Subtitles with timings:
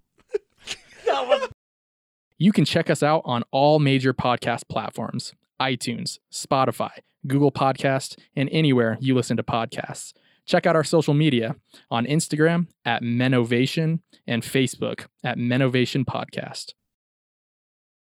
[2.38, 6.92] You can check us out on all major podcast platforms iTunes, Spotify,
[7.28, 10.14] Google Podcast, and anywhere you listen to podcasts.
[10.46, 11.58] Check out our social media
[11.92, 16.74] on Instagram at Menovation and Facebook at Menovation Podcast.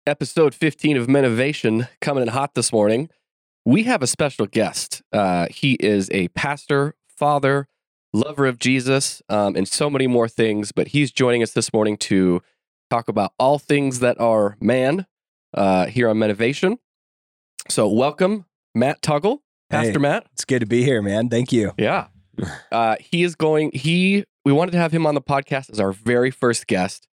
[0.07, 3.11] episode 15 of Menovation coming in hot this morning.
[3.65, 5.03] We have a special guest.
[5.13, 7.69] Uh, he is a pastor, father,
[8.13, 10.73] lover of Jesus, um, and so many more things.
[10.73, 12.41] But he's joining us this morning to
[12.89, 15.07] talk about all things that are man
[15.55, 16.79] uh, here on Menovation.
[17.69, 19.99] So, welcome, Matt Tuggle, Pastor Hey.
[19.99, 20.27] Matt.
[20.33, 21.29] It's good to be here, man.
[21.29, 21.73] Thank you.
[21.77, 22.07] Yeah.
[22.73, 25.93] Uh, he is going, he, we wanted to have him on the podcast as our
[25.93, 27.07] very first guest.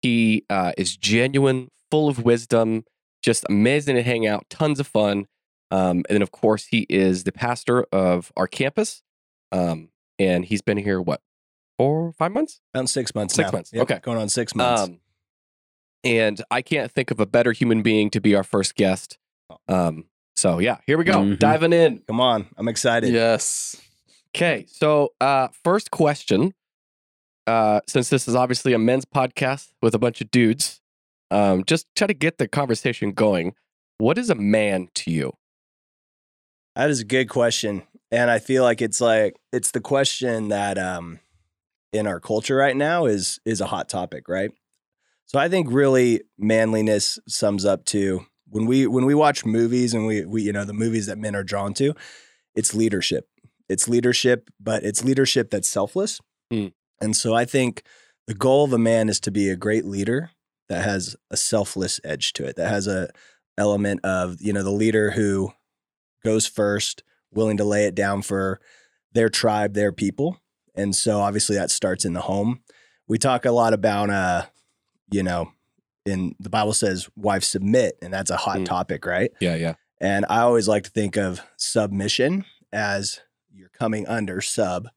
[0.00, 2.82] He uh, is genuine, full of wisdom,
[3.22, 5.26] just amazing to hang out, tons of fun.
[5.72, 9.02] Um, and then, of course, he is the pastor of our campus.
[9.50, 11.20] Um, and he's been here, what,
[11.78, 12.60] four, five months?
[12.74, 13.34] About six months.
[13.34, 13.56] Six now.
[13.56, 13.72] months.
[13.72, 13.98] Yep, Okay.
[14.02, 14.82] going on six months.
[14.82, 15.00] Um,
[16.04, 19.18] and I can't think of a better human being to be our first guest.
[19.68, 20.04] Um,
[20.36, 21.14] so, yeah, here we go.
[21.18, 21.38] Mhm.
[21.38, 22.00] Diving in.
[22.06, 23.12] Come on, I'm excited.
[23.12, 23.76] Yes.
[24.34, 26.54] Okay, so uh, first question.
[27.46, 30.80] Uh, since this is obviously a men's podcast with a bunch of dudes,
[31.30, 33.54] um, just try to get the conversation going.
[33.98, 35.32] What is a man to you?
[36.74, 40.78] That is a good question, and I feel like it's like it's the question that
[40.78, 41.20] um,
[41.92, 44.50] in our culture right now is is a hot topic, right?
[45.26, 50.06] So I think really manliness sums up to when we when we watch movies and
[50.06, 51.94] we we you know the movies that men are drawn to,
[52.54, 53.28] it's leadership.
[53.68, 56.20] It's leadership, but it's leadership that's selfless.
[56.50, 56.68] Hmm.
[57.00, 57.82] And so I think
[58.26, 60.30] the goal of a man is to be a great leader
[60.68, 63.08] that has a selfless edge to it, that has a
[63.58, 65.52] element of, you know, the leader who
[66.24, 68.60] goes first, willing to lay it down for
[69.12, 70.38] their tribe, their people.
[70.74, 72.60] And so obviously that starts in the home.
[73.08, 74.46] We talk a lot about uh,
[75.10, 75.52] you know,
[76.06, 78.64] in the Bible says wives submit, and that's a hot Hmm.
[78.64, 79.30] topic, right?
[79.40, 79.74] Yeah, yeah.
[80.00, 83.20] And I always like to think of submission as
[83.52, 84.88] you're coming under sub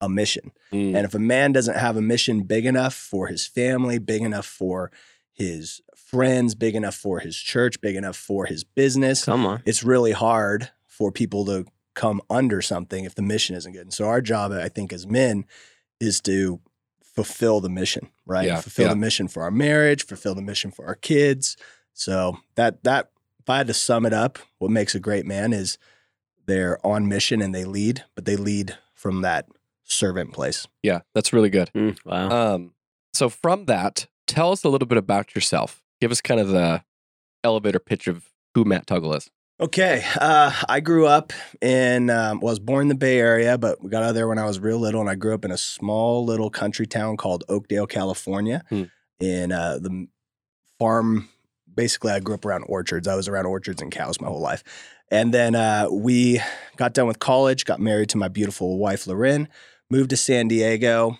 [0.00, 0.50] a mission.
[0.72, 4.22] Mm, And if a man doesn't have a mission big enough for his family, big
[4.22, 4.90] enough for
[5.32, 9.62] his friends, big enough for his church, big enough for his business, Come on.
[9.64, 13.82] it's really hard for people to come under something if the mission isn't good.
[13.82, 15.44] And so our job, I think, as men
[16.00, 16.60] is to
[17.02, 18.46] fulfill the mission, right?
[18.46, 18.92] Yeah, fulfill yeah.
[18.94, 21.56] the mission for our marriage, fulfill the mission for our kids.
[21.92, 23.10] So that that
[23.40, 25.76] if I had to sum it up, what makes a great man is
[26.46, 29.46] they're on mission and they lead, but they lead from that
[29.84, 30.66] servant place.
[30.82, 31.70] yeah, that's really good.
[31.74, 32.54] Mm, wow.
[32.54, 32.72] Um,
[33.12, 35.82] so from that, tell us a little bit about yourself.
[36.00, 36.82] Give us kind of the
[37.44, 39.30] elevator pitch of who Matt Tuggle is.
[39.60, 40.04] Okay.
[40.18, 43.82] Uh, I grew up in, um, well, I was born in the Bay Area, but
[43.82, 45.00] we got out of there when I was real little.
[45.00, 48.64] And I grew up in a small little country town called Oakdale, California.
[48.70, 48.84] Hmm.
[49.20, 50.08] In uh, the
[50.80, 51.28] farm,
[51.72, 53.06] basically, I grew up around orchards.
[53.06, 54.64] I was around orchards and cows my whole life.
[55.12, 56.40] And then uh, we
[56.76, 59.46] got done with college, got married to my beautiful wife, Loren,
[59.90, 61.18] moved to San Diego.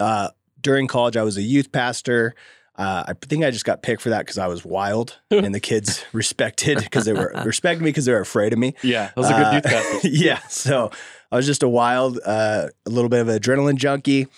[0.00, 0.30] Uh,
[0.60, 2.34] during college, I was a youth pastor.
[2.76, 5.60] Uh, I think I just got picked for that because I was wild, and the
[5.60, 8.74] kids respected because they were respected me because they were afraid of me.
[8.82, 10.08] Yeah, that was a good Uh, youth pastor.
[10.08, 10.90] yeah, so
[11.30, 14.28] I was just a wild, uh, a little bit of an adrenaline junkie.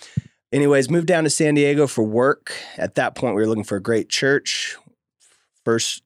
[0.53, 2.53] Anyways, moved down to San Diego for work.
[2.77, 4.77] At that point, we were looking for a great church.
[5.65, 6.03] First,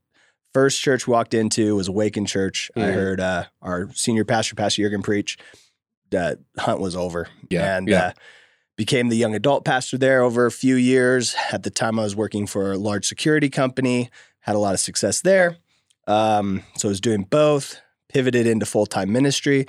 [0.52, 2.70] first church walked into was Awaken Church.
[2.76, 2.94] I Mhm.
[2.94, 5.38] heard uh, our senior pastor, Pastor Jurgen, preach.
[6.10, 7.28] That hunt was over.
[7.50, 8.12] Yeah, and yeah.
[8.76, 11.34] Became the young adult pastor there over a few years.
[11.50, 14.10] At the time, I was working for a large security company.
[14.40, 15.56] Had a lot of success there.
[16.06, 17.80] Um, so I was doing both.
[18.08, 19.66] Pivoted into full time ministry.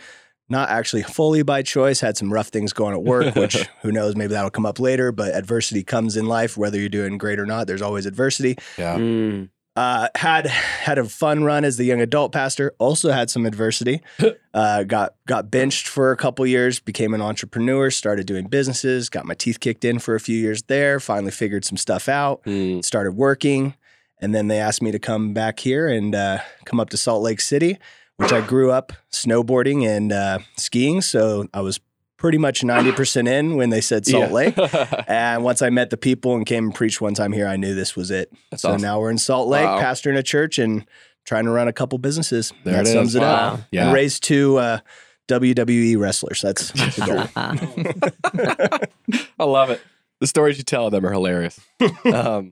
[0.49, 1.99] Not actually fully by choice.
[2.01, 5.11] Had some rough things going at work, which who knows, maybe that'll come up later.
[5.11, 7.67] But adversity comes in life, whether you're doing great or not.
[7.67, 8.57] There's always adversity.
[8.77, 8.97] Yeah.
[8.97, 12.73] Mm, Uh, had had a fun run as the young adult pastor.
[12.79, 14.01] Also had some adversity.
[14.55, 16.79] uh, got got benched for a couple years.
[16.79, 17.91] Became an entrepreneur.
[17.91, 19.07] Started doing businesses.
[19.07, 20.99] Got my teeth kicked in for a few years there.
[20.99, 22.43] Finally figured some stuff out.
[22.45, 23.75] Mm, Started working,
[24.19, 27.21] and then they asked me to come back here and uh, come up to Salt
[27.21, 27.77] Lake City,
[28.15, 31.01] which I grew up snowboarding and uh, skiing.
[31.01, 31.79] So I was
[32.17, 34.33] pretty much ninety percent in when they said Salt yeah.
[34.33, 34.57] Lake.
[35.07, 37.73] And once I met the people and came and preached one time here, I knew
[37.75, 38.31] this was it.
[38.51, 38.81] That's so awesome.
[38.81, 39.81] now we're in Salt Lake, Wow.
[39.81, 40.85] pastoring a church and
[41.25, 42.51] trying to run a couple businesses.
[42.63, 42.93] There that it is.
[42.93, 43.61] sums it up.
[43.71, 43.85] Yeah.
[43.85, 44.79] And raise two uh,
[45.27, 46.41] WWE wrestlers.
[46.41, 49.19] That's, that's the goal.
[49.39, 49.81] I love it.
[50.19, 51.59] The stories you tell of them are hilarious.
[52.13, 52.51] um,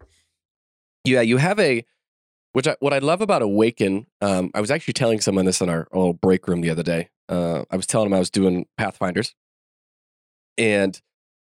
[1.04, 1.86] yeah, you have a
[2.54, 4.08] which I, what I love about Awaken.
[4.22, 7.10] Um, I was actually telling someone this in our little break room the other day.
[7.28, 9.36] uh, I was telling him I was doing Pathfinders,
[10.57, 11.00] and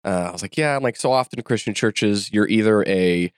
[0.05, 3.33] uh, I was like, "Yeah, I'm like so often in Christian churches, you're either a,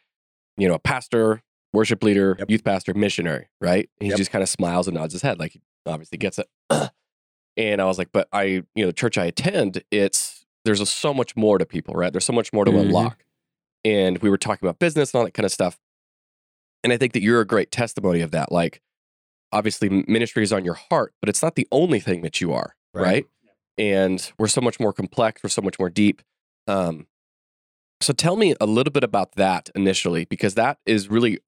[0.56, 1.42] you know, a pastor,
[1.72, 2.50] worship leader, Yep.
[2.50, 4.18] youth pastor, missionary, right?" And he Yep.
[4.18, 6.48] just kind of smiles and nods his head, like he obviously gets it.
[7.56, 10.86] and I was like, "But I, you know, the church I attend, it's there's a,
[10.86, 12.12] so much more to people, right?
[12.12, 12.80] There's so much more to Mhm.
[12.80, 13.24] unlock."
[13.84, 15.78] And we were talking about business and all that kind of stuff.
[16.84, 18.52] And I think that you're a great testimony of that.
[18.52, 18.82] Like,
[19.52, 22.76] obviously, ministry is on your heart, but it's not the only thing that you are,
[22.92, 23.02] Right.
[23.02, 23.26] right?
[23.78, 26.22] And we're so much more complex, we're so much more deep.
[26.66, 27.06] Um,
[28.00, 31.38] so tell me a little bit about that initially, because that is really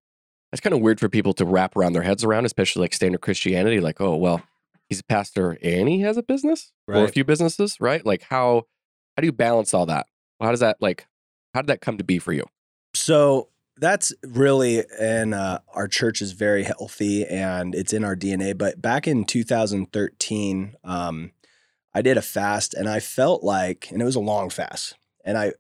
[0.51, 3.21] that's kind of weird for people to wrap around their heads around, especially like standard
[3.21, 3.81] Christianity.
[3.81, 4.43] Like, oh well,
[4.89, 6.73] he's a pastor and he has a business
[7.03, 8.05] or a few businesses, right?
[8.05, 8.65] Like, how
[9.17, 10.07] how do you balance all that?
[10.41, 11.07] How does that like?
[11.55, 12.45] How did that come to be for you?
[12.95, 18.57] So that's really, and uh, our church is very healthy and it's in our DNA.
[18.57, 21.33] But back in 2013, um,
[21.95, 24.95] I did a fast and I felt like, and it was a long fast.
[25.25, 25.53] And I,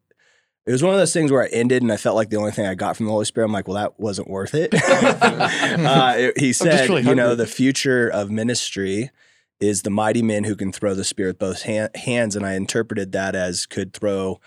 [0.66, 2.52] it was one of those things where I ended and I felt like the only
[2.52, 4.72] thing I got from the Holy Spirit, I'm like, well, that wasn't worth it.
[4.82, 9.10] uh, it- he said, really you know, the future of ministry
[9.58, 12.36] is the mighty men who can throw the Spirit with both han- hands.
[12.36, 14.40] And I interpreted that as could throw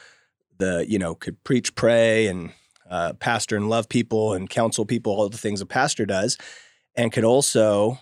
[0.57, 2.51] the, you know, could preach, pray, and
[2.89, 6.38] uh, pastor and love people and counsel people, all the things a pastor does,
[6.95, 7.97] and could also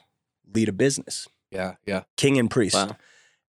[0.54, 2.04] lead a business, Yeah, yeah.
[2.18, 2.76] king and priest.
[2.76, 2.98] Wow.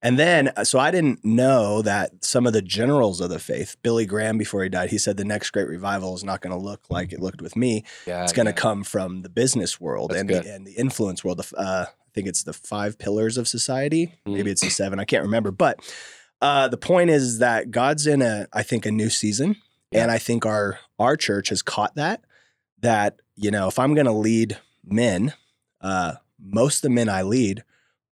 [0.04, 3.76] And then, uh, so I didn't know that some of the generals of the faith,
[3.82, 6.58] Billy Graham, before he died, he said the next great revival is not going to
[6.62, 7.84] look like it looked with me.
[8.06, 8.56] Yeah, It's going to yeah.
[8.56, 10.44] come from the business world That's and good.
[10.44, 11.40] the, and the influence world.
[11.56, 14.14] Uh, I think it's the five pillars of society.
[14.26, 14.34] Mm.
[14.34, 14.98] Maybe it's the seven.
[14.98, 15.52] I can't remember.
[15.52, 15.78] But
[16.40, 19.56] uh, the point is that God's in a, I think, a new season,
[19.92, 20.02] Yeah.
[20.02, 22.24] and I think our our church has caught that.
[22.80, 25.32] That you know, if I'm going to lead men,
[25.80, 27.62] uh, most of the men I lead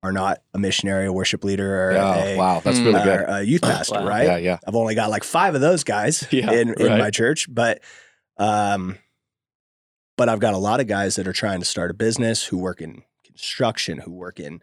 [0.03, 2.85] are not a missionary, a worship leader, or Oh, a, wow, that's Mm.
[2.87, 3.25] really good.
[3.29, 4.07] a youth pastor, Wow.
[4.09, 4.27] right?
[4.27, 4.59] Yeah, yeah.
[4.67, 6.99] I've only got like five of those guys Yeah, in, in right.
[6.99, 7.81] my church, but
[8.39, 8.97] um,
[10.17, 12.59] but I've got a lot of guys that are trying to start a business who
[12.59, 14.63] work in construction, who work in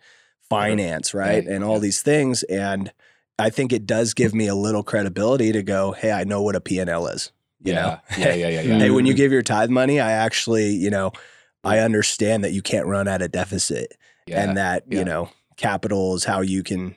[0.50, 1.80] finance, right, Right, and all yeah.
[1.80, 2.44] these things.
[2.44, 2.92] And
[3.40, 6.56] I think it does give me a little credibility to go, hey, I know what
[6.56, 7.32] a P&L is.
[7.64, 8.80] You yeah, know, yeah, yeah, yeah, yeah.
[8.80, 11.12] hey, when you give your tithe money, I actually, you know,
[11.64, 13.94] I understand that you can't run at a deficit
[14.28, 14.44] yeah.
[14.44, 15.00] and that yeah.
[15.00, 16.96] you know capital is how you can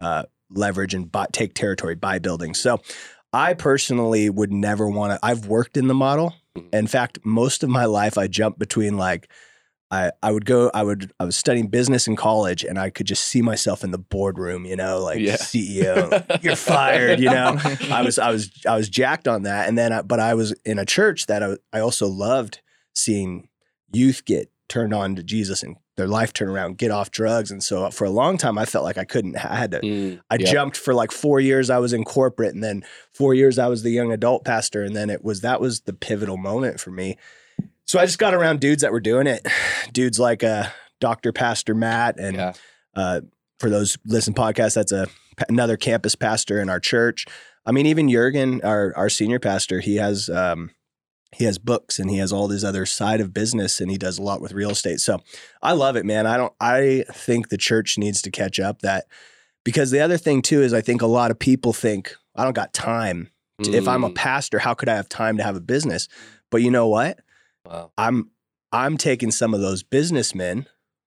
[0.00, 2.60] uh, leverage and buy, take territory by buildings.
[2.60, 2.80] So
[3.32, 5.18] I personally would never want to.
[5.24, 6.34] I've worked in the model.
[6.56, 6.74] Mhm.
[6.74, 9.28] In fact, most of my life I jumped between like.
[9.90, 13.06] I, I would go I would I was studying business in college and I could
[13.06, 15.36] just see myself in the boardroom, you know, like Yeah.
[15.36, 17.56] CEO, you're fired, you know.
[17.90, 20.52] I was I was I was jacked on that, and then I, but I was
[20.64, 22.60] in a church that I, I also loved
[22.94, 23.48] seeing
[23.92, 27.62] youth get turned on to Jesus and their life turn around, get off drugs, and
[27.62, 29.36] so for a long time I felt like I couldn't.
[29.36, 29.80] I had to.
[29.80, 30.50] Mm, I yeah.
[30.52, 31.70] jumped for like four years.
[31.70, 34.94] I was in corporate, and then four years I was the young adult pastor, and
[34.96, 37.16] then it was that was the pivotal moment for me.
[37.86, 39.46] So I just got around dudes that were doing it,
[39.92, 40.64] dudes like uh,
[41.00, 42.52] Doctor Pastor Matt and Yeah.
[42.96, 43.20] uh,
[43.60, 45.06] for those listen podcasts, that's a
[45.48, 47.26] another campus pastor in our church.
[47.66, 50.70] I mean, even Jurgen, our our senior pastor, he has um,
[51.34, 54.18] he has books and he has all this other side of business, and he does
[54.18, 55.00] a lot with real estate.
[55.00, 55.20] So
[55.62, 56.26] I love it, man.
[56.26, 56.52] I don't.
[56.60, 59.06] I think the church needs to catch up that
[59.64, 62.54] because the other thing too is I think a lot of people think I don't
[62.54, 63.30] got time.
[63.62, 66.08] To, If I'm a Mm, pastor, how could I have time to have a business?
[66.50, 67.20] But you know what?
[67.66, 67.90] wow.
[67.96, 68.30] I'm
[68.72, 70.66] I'm taking some of those businessmen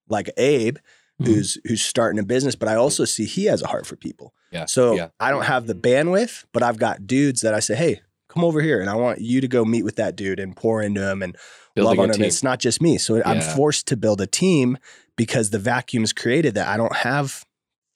[0.10, 0.78] like Abe
[1.22, 1.26] Mhm.
[1.28, 4.34] who's who's starting a business, but I also see he has a heart for people.
[4.52, 4.66] Yeah.
[4.66, 5.10] So yeah.
[5.20, 8.02] I don't have the bandwidth, but I've got dudes that I say, "Hey,
[8.38, 10.82] come over here and I want you to go meet with that dude and pour
[10.82, 11.36] into him and
[11.76, 12.26] Building love on him." team.
[12.26, 12.98] It's not just me.
[12.98, 14.78] So I'm forced to build a team
[15.16, 17.44] because the vacuum is created that I don't have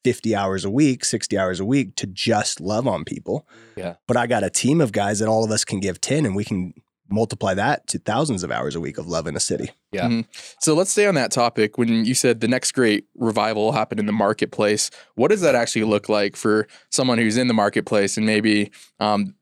[0.04, 3.48] 50 hours a week, 60 hours a week to just love on people.
[3.76, 3.96] Yeah.
[4.08, 6.36] But I got a team of guys that all of us can give 10 and
[6.36, 6.74] we can
[7.14, 9.70] multiply that to thousands of hours a week of love in a city.
[9.92, 10.08] Yeah.
[10.08, 10.26] Mhm.
[10.62, 11.78] So let's stay on that topic.
[11.78, 15.84] When you said the next great revival happened in the marketplace, what does that actually
[15.84, 18.72] look like for someone who's in the marketplace and maybe
[19.02, 19.34] um, y-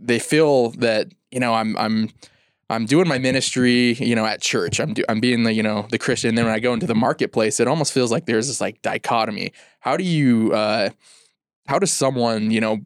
[0.00, 2.10] they feel that you know I'm I'm
[2.70, 4.78] I'm doing my ministry, you know, at church.
[4.78, 6.34] I'm do, I'm being the you know the Christian.
[6.34, 9.52] Then when I go into the marketplace, it almost feels like there's this like dichotomy.
[9.80, 10.90] How do you uh,
[11.66, 12.80] how does someone you know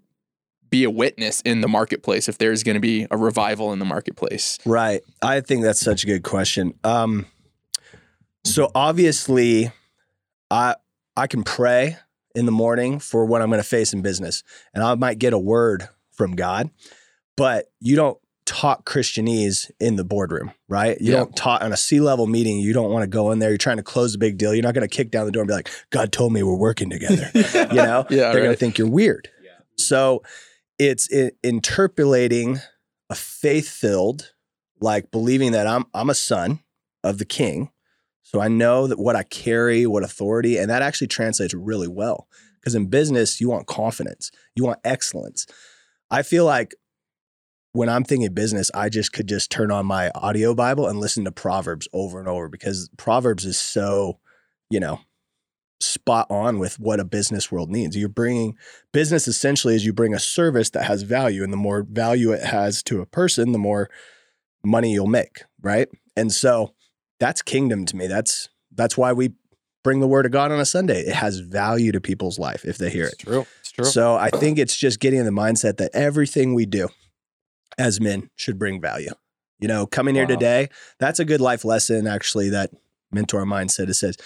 [0.70, 3.84] be a witness in the marketplace if there's going to be a revival in the
[3.84, 4.58] marketplace?
[4.64, 5.02] Right.
[5.22, 6.74] I think that's such a good question.
[6.82, 7.26] Um,
[8.44, 9.70] so obviously,
[10.50, 10.76] I
[11.16, 11.98] I can pray
[12.34, 14.42] in the morning for what I'm going to face in business,
[14.72, 16.70] and I might get a word from God,
[17.36, 21.00] but you don't talk Christianese in the boardroom, right?
[21.00, 21.18] You Yeah.
[21.20, 22.58] don't talk on a C level meeting.
[22.58, 23.48] You don't want to go in there.
[23.48, 24.52] You're trying to close a big deal.
[24.54, 26.54] You're not going to kick down the door and be like, God told me we're
[26.54, 27.30] working together.
[27.34, 29.28] you know, Yeah, they're going to think you're weird.
[29.76, 30.22] So
[30.78, 32.60] it's i- interpolating
[33.10, 34.34] a faith filled,
[34.80, 36.60] like believing that I'm I'm a son
[37.02, 37.70] of the king.
[38.22, 42.28] So I know that what I carry, what authority, and that actually translates really well.
[42.60, 45.46] Because in business, you want confidence, you want excellence.
[46.10, 46.74] I feel like
[47.74, 51.24] when I'm thinking business, I just could just turn on my audio Bible and listen
[51.24, 54.20] to Proverbs over and over because Proverbs is so,
[54.70, 55.00] you know,
[55.80, 57.96] spot on with what a business world needs.
[57.96, 58.56] You're bringing
[58.92, 62.44] business essentially is you bring a service that has value, and the more value it
[62.44, 63.90] has to a person, the more
[64.64, 65.88] money you'll make, right?
[66.16, 66.74] And so
[67.18, 68.06] that's kingdom to me.
[68.06, 69.32] That's that's why we
[69.82, 71.00] bring the word of God on a Sunday.
[71.00, 73.14] It has value to people's life if they hear it.
[73.14, 73.46] It's true.
[73.58, 73.84] It's true.
[73.84, 76.88] So I think it's just getting in the mindset that everything we do
[77.78, 79.10] as men should bring value.
[79.60, 80.30] You know, coming here Wow.
[80.30, 82.70] today, that's a good life lesson actually that
[83.12, 84.16] mentor mindset it says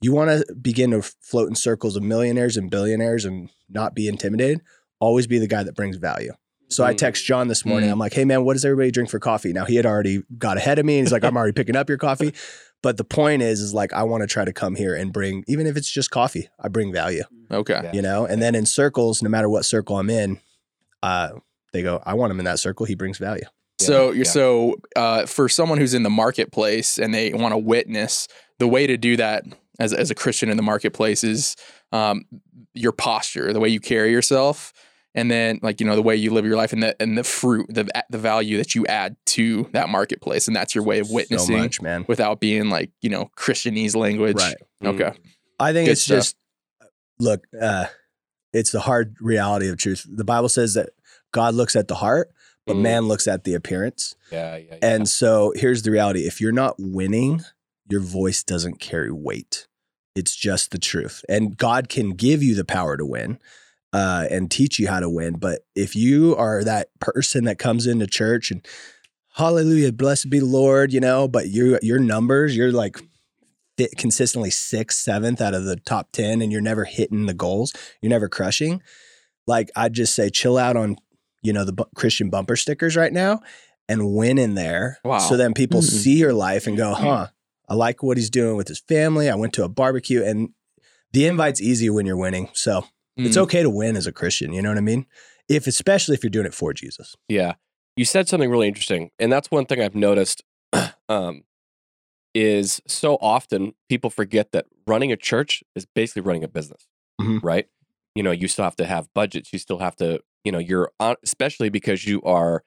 [0.00, 4.06] you want to begin to float in circles of millionaires and billionaires and not be
[4.06, 4.60] intimidated,
[5.00, 6.32] always be the guy that brings value.
[6.68, 6.98] So I Mm.
[6.98, 7.88] text John this morning.
[7.88, 7.92] Mm.
[7.92, 10.56] I'm like, "Hey man, what does everybody drink for coffee?" Now he had already got
[10.58, 12.32] ahead of me and he's like, "I'm already picking up your coffee."
[12.82, 15.42] But the point is is like I want to try to come here and bring
[15.48, 17.80] even if it's just coffee, I bring value Okay.
[17.82, 17.90] Yeah.
[17.92, 20.38] you know and then in circles no matter what circle i'm in
[21.02, 21.30] uh
[21.76, 23.44] they go i want him in that circle he brings value
[23.80, 24.16] So Yeah.
[24.16, 28.26] you're so uh, for someone who's in the marketplace and they want to witness,
[28.58, 29.44] the way to do that
[29.78, 31.56] as as a Christian in the marketplace is
[31.92, 32.24] um,
[32.72, 34.72] your posture, the way you carry yourself,
[35.14, 37.22] and then like you know the way you live your life and the and the
[37.24, 41.06] fruit, the the value that you add to that marketplace, and that's your way of
[41.08, 44.36] so witnessing much man without being like you know Christianese language.
[44.36, 45.12] right Okay.
[45.60, 46.16] i think Good it's stuff.
[46.16, 46.36] just
[47.18, 47.86] look uh
[48.54, 50.90] it's the hard reality of truth the bible says that
[51.40, 52.28] god looks at the heart
[52.66, 52.82] but Mm.
[52.88, 54.02] man looks at the appearance
[54.32, 54.78] Yeah, yeah, yeah.
[54.92, 57.42] and so here's the reality if you're not winning
[57.88, 59.54] your voice doesn't carry weight
[60.20, 63.38] it's just the truth and god can give you the power to win
[63.92, 67.86] uh, and teach you how to win but if you are that person that comes
[67.86, 68.60] into church and
[69.36, 72.96] hallelujah blessed be the lord you know but your your numbers you're like
[73.98, 78.10] consistently sixth seventh out of the top 10 and you're never hitting the goals you're
[78.10, 78.80] never crushing
[79.46, 80.96] like i'd just say chill out on
[81.46, 83.40] you know the bu- christian bumper stickers right now
[83.88, 85.18] and win in there Wow.
[85.18, 85.84] so then people Mhm.
[86.02, 87.28] see your life and go huh
[87.68, 90.50] i like what he's doing with his family i went to a barbecue and
[91.12, 92.84] the invite's easy when you're winning so
[93.16, 93.42] it's Mm.
[93.42, 95.06] okay to win as a christian you know what i mean
[95.48, 97.54] if especially if you're doing it for jesus Yeah.
[97.98, 99.10] You said something really interesting.
[99.18, 100.42] And that's one thing I've noticed
[101.08, 101.44] um,
[102.34, 106.86] is so often people forget that running a church is basically running a business,
[107.20, 107.40] Mhm.
[107.42, 107.68] right?
[108.14, 109.50] You know, you still have to have budgets.
[109.52, 112.62] You still have to, you know, you're on, especially because you are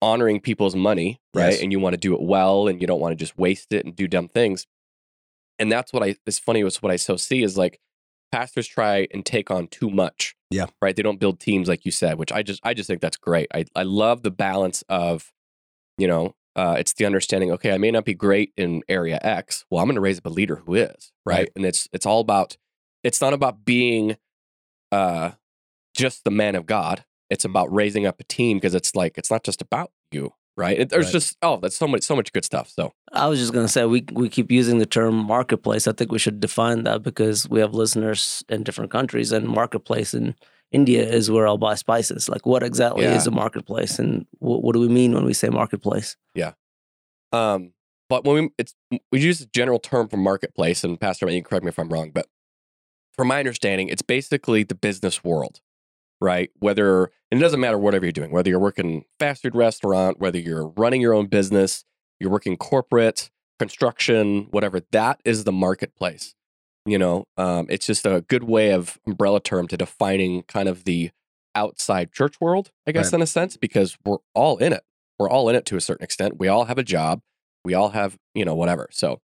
[0.00, 1.52] honoring people's money, right?
[1.52, 1.62] Yes.
[1.62, 3.84] And you want to do it well and you don't want to just waste it
[3.84, 4.66] and do dumb things.
[5.58, 7.78] And that's what I, it's funny, was what I so see is like
[8.32, 10.66] pastors try and take on too much Yeah.
[10.80, 13.18] right they don't build teams like you said which i just i just think that's
[13.18, 15.30] great i, I love the balance of
[15.98, 19.66] you know uh, it's the understanding okay i may not be great in area x
[19.70, 21.40] well i'm going to raise up a leader who is right?
[21.40, 21.48] Right.
[21.56, 22.56] and it's it's all about
[23.04, 24.16] it's not about being
[24.90, 25.32] uh
[25.94, 29.30] just the man of god it's about raising up a team because it's like it's
[29.30, 31.12] not just about you right it, there's Right.
[31.12, 33.84] just oh that's so much so much good stuff so I was just gonna say
[33.84, 35.86] we we keep using the term marketplace.
[35.86, 40.14] I think we should define that because we have listeners in different countries, and marketplace
[40.14, 40.34] in
[40.70, 42.26] India is where I'll buy spices.
[42.30, 43.14] Like, what exactly Yeah.
[43.16, 46.16] is a marketplace, and what, what do we mean when we say marketplace?
[46.34, 46.52] Yeah.
[47.32, 47.74] Um,
[48.08, 48.74] but when we it's
[49.10, 51.90] we use a general term for marketplace, and Pastor, you can correct me if I'm
[51.90, 52.26] wrong, but
[53.14, 55.60] from my understanding, it's basically the business world,
[56.22, 56.50] right?
[56.58, 60.38] Whether and it doesn't matter whatever you're doing, whether you're working fast food restaurant, whether
[60.38, 61.84] you're running your own business,
[62.20, 64.80] you're working corporate, construction, whatever.
[64.92, 66.34] That is the marketplace.
[66.84, 70.84] You know, um, it's just a good way of umbrella term to defining kind of
[70.84, 71.10] the
[71.54, 73.18] outside church world, I guess, Right.
[73.18, 74.82] in a sense, because we're all in it
[75.18, 76.38] we're all in it to a certain extent.
[76.38, 77.20] We all have a job.
[77.64, 78.88] We all have, you know, whatever.
[78.90, 79.20] So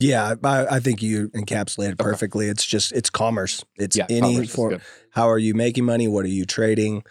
[0.00, 2.46] yeah i, I think you encapsulated perfectly.
[2.48, 3.64] It's just it's commerce.
[3.76, 4.80] It's yeah, any form
[5.12, 6.06] how are you making money?
[6.08, 7.02] What are you trading?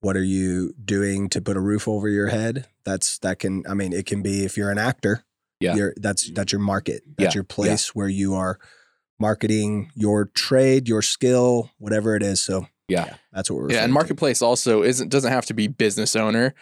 [0.00, 2.66] What are you doing to put a roof over your head?
[2.84, 5.24] That's that can i mean it can be if you're an actor
[5.60, 5.76] Yeah.
[5.76, 7.02] you're, that's that's your market.
[7.16, 8.58] That's Yeah, your place where you are
[9.18, 12.40] marketing your trade your skill whatever it is.
[12.40, 13.14] So Yeah.
[13.32, 13.94] that's what we're Yeah, and to.
[13.94, 16.54] marketplace also isn't doesn't have to be business owner.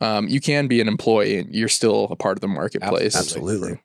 [0.00, 3.16] Um, you can be an employee and you're still a part of the marketplace.
[3.16, 3.80] absolutely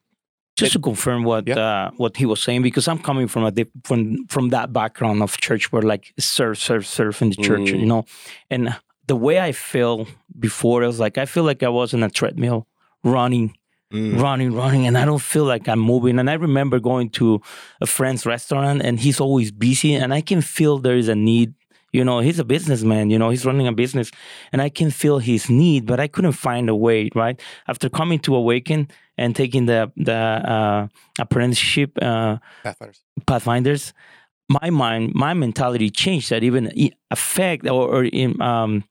[0.56, 1.58] just to confirm what Yeah.
[1.60, 5.22] uh, what he was saying because I'm coming from a dip, from from that background
[5.22, 7.80] of church where like serve serve serve in the church Mm.
[7.82, 8.06] you know
[8.50, 8.76] and
[9.08, 10.08] the way I feel
[10.40, 10.84] before.
[10.84, 12.66] It was like I feel like I was on a treadmill,
[13.04, 13.56] running,
[13.94, 14.20] Mm.
[14.20, 16.18] running, running, and I don't feel like I'm moving.
[16.20, 17.40] And I remember going to
[17.82, 21.54] a friend's restaurant, and he's always busy, and I can feel there is a need.
[21.96, 23.10] You know, he's a businessman.
[23.10, 24.12] You know, he's running a business,
[24.52, 27.10] and I can feel his need, but I couldn't find a way.
[27.16, 28.88] Right after coming to Awaken
[29.18, 30.88] and taking the the uh,
[31.20, 31.92] apprenticeship.
[32.02, 33.02] Uh, Pathfinders.
[33.26, 33.94] pathfinders
[34.48, 36.72] my mind my mentality changed that even
[37.12, 38.84] affect or, or in, um,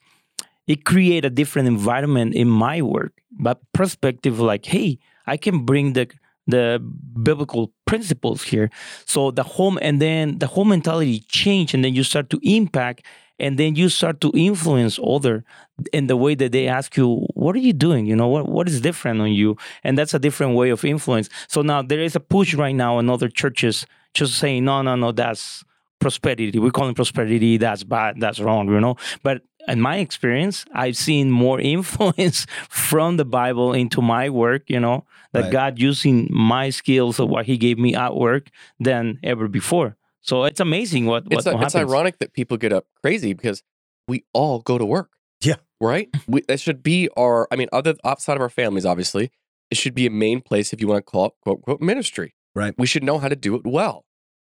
[0.67, 5.93] it create a different environment in my work but perspective like hey i can bring
[5.93, 6.09] the
[6.47, 6.79] the
[7.23, 8.71] biblical principles here.
[9.07, 13.05] So the home and then the whole mentality change and then you start to impact
[13.39, 15.45] and then you start to influence other
[15.93, 18.07] in the way that they ask you what are you doing?
[18.07, 19.57] You know what what is different on you?
[19.83, 21.29] And that's a different way of influence.
[21.49, 24.95] So now there is a push right now in other churches just saying no no
[24.97, 25.65] no that's
[25.99, 26.59] prosperity.
[26.59, 27.57] We call it prosperity.
[27.57, 28.21] That's bad.
[28.21, 28.97] That's wrong you know?
[29.23, 34.81] But in my experience i've seen more influence from the bible into my work you
[34.81, 35.53] know that Right.
[35.53, 40.45] god using my skills of what he gave me at work than ever before so
[40.45, 43.33] it's amazing what what It's, uh, a- happens it's ironic that people get up crazy
[43.35, 43.63] because
[44.09, 45.11] we all go to work.
[45.43, 45.57] Yeah.
[45.81, 46.09] Right?
[46.27, 49.31] We, that should be our, I mean, other outside of our families, obviously,
[49.71, 52.35] it should be a main place if you want to call it quote, quote, ministry.
[52.55, 52.75] Right.
[52.77, 54.05] We should know how to do it well.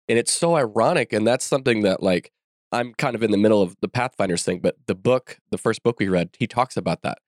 [0.08, 1.12] And it's so ironic.
[1.14, 2.32] And that's something that, like,
[2.72, 5.82] I'm kind of in the middle of the Pathfinders thing, but the book, the first
[5.82, 7.18] book we read, he talks about that.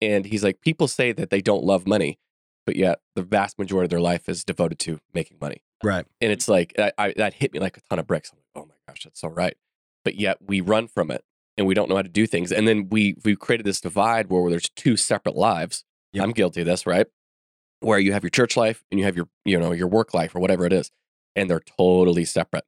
[0.00, 2.18] And he's like, people say that they don't love money,
[2.66, 6.06] but yet the vast majority of their life is devoted to making money Right.
[6.20, 8.30] and it's like I, I, that hit me like a ton of bricks.
[8.32, 9.56] I'm like, oh my gosh, that's so right.
[10.04, 11.24] But yet we run from it
[11.56, 12.52] and we don't know how to do things.
[12.52, 15.84] And then we we created this divide where there's two separate lives.
[16.12, 16.24] Yep.
[16.24, 17.06] I'm guilty of this, right?
[17.80, 20.34] Where you have your church life and you have your you know your work life
[20.34, 20.90] or whatever it is,
[21.36, 22.64] and they're totally separate.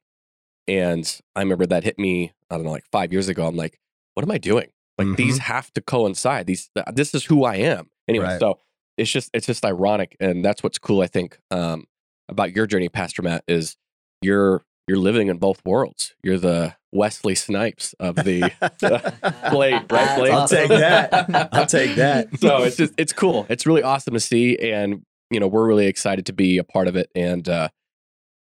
[0.71, 2.31] And I remember that hit me.
[2.49, 3.45] I don't know, like five years ago.
[3.47, 3.79] I'm like,
[4.13, 4.67] what am I doing?
[4.97, 6.47] Like these have to coincide.
[6.47, 7.89] These this is who I am.
[8.07, 8.39] Anyway, Right.
[8.39, 8.59] so
[8.97, 11.01] it's just it's just ironic, and that's what's cool.
[11.01, 11.85] I think um,
[12.29, 13.75] about your journey, Pastor Matt, is
[14.21, 16.13] you're you're living in both worlds.
[16.23, 18.41] You're the Wesley Snipes of the
[19.51, 20.17] Blade, right?
[20.17, 20.31] Blade.
[20.31, 21.49] I'll take that.
[21.53, 22.27] I'll take that.
[22.39, 23.45] so it's just it's cool.
[23.49, 26.87] It's really awesome to see, and you know we're really excited to be a part
[26.87, 27.09] of it.
[27.15, 27.69] And uh,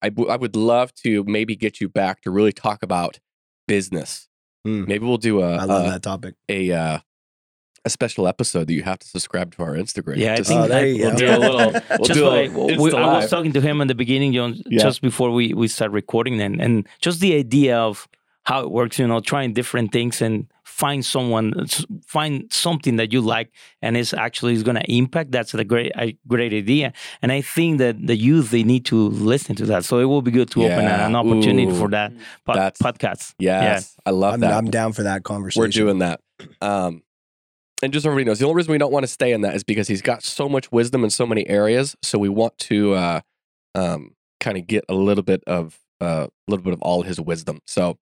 [0.01, 3.19] I w- I would love to maybe get you back to really talk about
[3.67, 4.27] business.
[4.65, 4.85] Hmm.
[4.85, 6.35] Maybe we'll do a I love a, that topic.
[6.49, 6.99] a uh,
[7.83, 10.17] a special episode that you have to subscribe to our Instagram.
[10.17, 11.17] Yeah, I Just- think Oh, I- we'll go.
[11.17, 11.71] do do a little.
[11.89, 14.33] We'll just do a like, Insta we, I was talking to him in the beginning,
[14.33, 14.83] you know, Yeah.
[14.83, 18.07] just before we, we start recording and, and just the idea of
[18.43, 20.45] how it works, you know, trying different things and
[20.81, 21.45] find someone,
[22.07, 23.49] find something that you like
[23.83, 25.31] and it's actually is going to impact.
[25.31, 26.87] That's a great, a great idea.
[27.21, 28.97] And I think that the youth, they need to
[29.31, 29.85] listen to that.
[29.85, 31.07] So it will be good to open Yeah.
[31.07, 31.79] an opportunity Ooh.
[31.79, 32.11] for that
[32.45, 33.33] pod, That's- podcast.
[33.39, 34.53] Yes, I love I'm, that.
[34.53, 35.61] I'm down for that conversation.
[35.61, 36.19] We're doing that.
[36.61, 37.03] Um,
[37.83, 39.55] and just so everybody knows, the only reason we don't want to stay in that
[39.55, 41.95] is because he's got so much wisdom in so many areas.
[42.03, 43.21] So we want to uh,
[43.75, 47.19] um, kind of get a little bit of uh, a little bit of all his
[47.21, 47.59] wisdom.
[47.65, 47.97] So,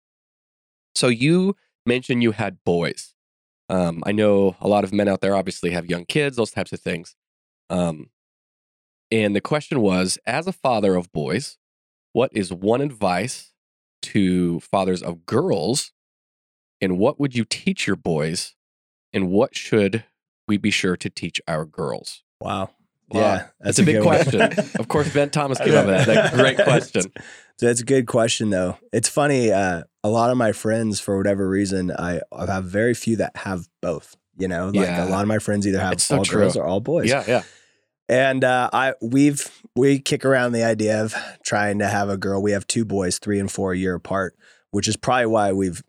[0.94, 1.54] so you
[1.86, 3.14] mentioned you had boys.
[3.68, 6.72] Um, I know a lot of men out there obviously have young kids, those types
[6.72, 7.16] of things.
[7.70, 8.10] Um,
[9.10, 11.58] and the question was, as a father of boys,
[12.12, 13.52] what is one advice
[14.02, 15.92] to fathers of girls
[16.80, 18.54] and what would you teach your boys
[19.12, 20.04] and what should
[20.46, 22.70] we be sure to teach our girls Wow.
[23.10, 23.20] Wow.
[23.20, 24.42] Yeah, that's a big question
[24.78, 27.04] of course ben thomas came up with that, that great question
[27.58, 28.78] So that's a good question, though.
[28.92, 29.52] It's funny.
[29.52, 33.36] Uh, a lot of my friends, for whatever reason, I, I have very few that
[33.36, 34.16] have both.
[34.36, 35.06] You know, like Yeah.
[35.06, 36.62] a lot of my friends either have It's so all girls true.
[36.62, 37.08] or all boys.
[37.08, 37.42] yeah yeah
[38.08, 41.14] And uh, I we've we kick around the idea of
[41.44, 42.42] trying to have a girl.
[42.42, 44.36] We have two boys, three and four a year apart,
[44.72, 45.80] which is probably why we've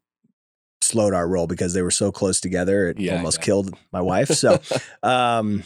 [0.82, 2.90] slowed our roll because they were so close together.
[2.90, 3.46] It Yeah, almost yeah.
[3.46, 4.28] killed my wife.
[4.30, 4.60] So,
[5.04, 5.64] um,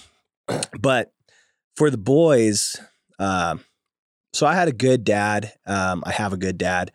[0.79, 1.11] but
[1.75, 2.77] for the boys,
[3.19, 3.59] um,
[4.33, 5.53] so I had a good dad.
[5.65, 6.91] Um, I have a good dad,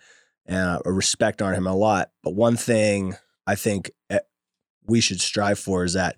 [0.46, 2.10] and I respect on him a lot.
[2.22, 3.16] But one thing
[3.46, 4.20] I think eh,
[4.86, 6.16] we should strive for is that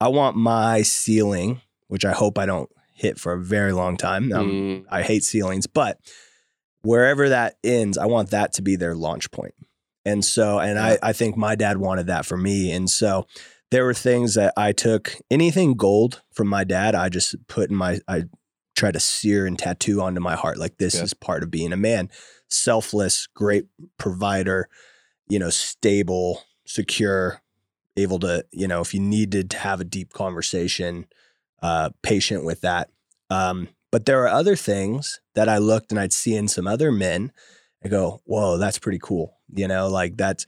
[0.00, 4.32] I want my ceiling, which I hope I don't hit for a very long time.
[4.32, 5.98] Um, Mm, I hate ceilings, but
[6.82, 9.54] wherever that ends, I want that to be their launch point.
[10.04, 10.78] And so, and.
[10.78, 12.70] I, I think my dad wanted that for me.
[12.70, 13.26] And so
[13.70, 17.76] there were things that I took anything gold from my dad, I just put in
[17.76, 18.24] my, I
[18.74, 20.58] try to sear and tattoo onto my heart.
[20.58, 21.02] Like this Yeah.
[21.02, 22.10] is part of being a man,
[22.48, 23.66] selfless, great
[23.98, 24.68] provider,
[25.28, 27.40] you know, stable, secure,
[27.96, 31.06] able to, you know, if you needed to have a deep conversation,
[31.62, 32.90] uh, patient with that.
[33.30, 36.90] Um, but there are other things that I looked and I'd see in some other
[36.90, 37.32] men
[37.80, 39.38] and go, whoa, that's pretty cool.
[39.54, 40.46] You know, like that's,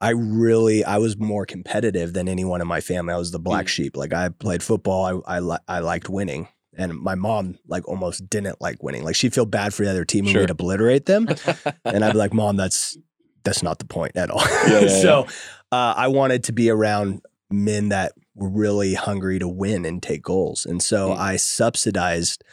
[0.00, 3.14] I really I was more competitive than anyone in my family.
[3.14, 3.68] I was the black Mm.
[3.70, 3.96] sheep.
[3.96, 5.24] Like I played football.
[5.26, 6.48] I I, li- I liked winning.
[6.76, 9.02] And my mom like almost didn't like winning.
[9.04, 11.26] Like she'd feel bad for the other team and we'd obliterate them.
[11.84, 12.96] and I'd be like, "Mom, that's
[13.44, 15.26] that's not the point at all." Yeah, yeah, so
[15.72, 20.22] Uh, I wanted to be around men that were really hungry to win and take
[20.22, 21.18] goals, and so Mm.
[21.18, 22.44] I subsidized.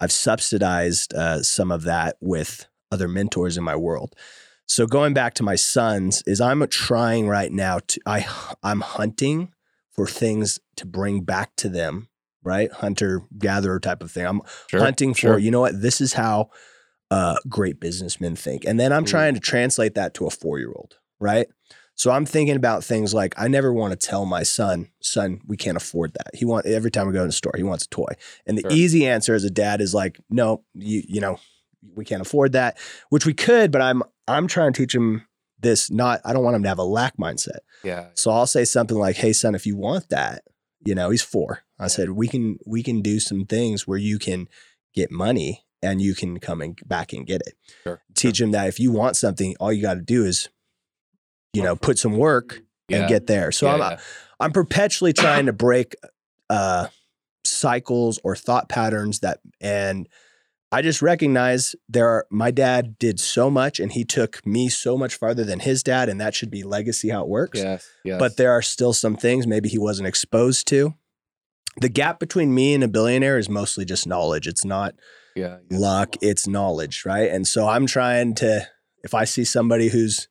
[0.00, 4.14] I've subsidized uh, some of that with other mentors in my world.
[4.66, 8.26] So going back to my sons, is I'm trying right now to I
[8.62, 9.52] I'm hunting
[9.90, 12.08] for things to bring back to them,
[12.48, 12.72] right?
[12.72, 14.26] Hunter gatherer type of thing.
[14.26, 14.80] I'm Sure.
[14.80, 15.38] hunting for sure.
[15.38, 16.50] you know what this is how
[17.10, 19.08] uh, great businessmen think and then i'm Mm.
[19.08, 21.46] trying to translate that to a four-year-old right
[21.94, 25.56] so i'm thinking about things like i never want to tell my son son we
[25.56, 27.88] can't afford that he want every time we go to the store he wants a
[27.88, 28.12] toy
[28.46, 28.72] and the Sure.
[28.72, 31.40] easy answer as a dad is like no you you know
[31.94, 32.76] we can't afford that
[33.08, 35.26] which we could but i'm i'm trying to teach him
[35.60, 38.08] this not i don't want him to have a lack mindset Yeah.
[38.12, 40.42] so I'll say something like, "Hey, son, if you want that,
[40.84, 41.62] you know, he's four.
[41.78, 44.48] I said we can we can do some things where you can
[44.94, 47.54] get money and you can come and back and get it.
[47.84, 48.00] Sure.
[48.14, 50.48] Teach him that if you want something, all you got to do is,
[51.52, 52.98] you know, put some work Yeah.
[53.00, 53.52] and get there.
[53.52, 53.98] So Yeah, I'm yeah.
[54.40, 55.94] I'm perpetually trying to break
[56.50, 56.88] uh,
[57.44, 60.08] cycles or thought patterns that and.
[60.70, 64.98] I just recognize there are my dad did so much and he took me so
[64.98, 67.88] much farther than his dad, and that should be legacy how it works Yes.
[68.04, 68.18] Yes.
[68.18, 70.92] but there are still some things maybe he wasn't exposed to.
[71.80, 74.46] The gap between me and a billionaire is mostly just knowledge.
[74.46, 74.94] It's not
[75.36, 75.58] yeah.
[75.70, 75.78] yeah.
[75.78, 77.30] luck, it's knowledge, right?
[77.30, 78.66] And so I'm trying to
[79.04, 80.28] if I see somebody who's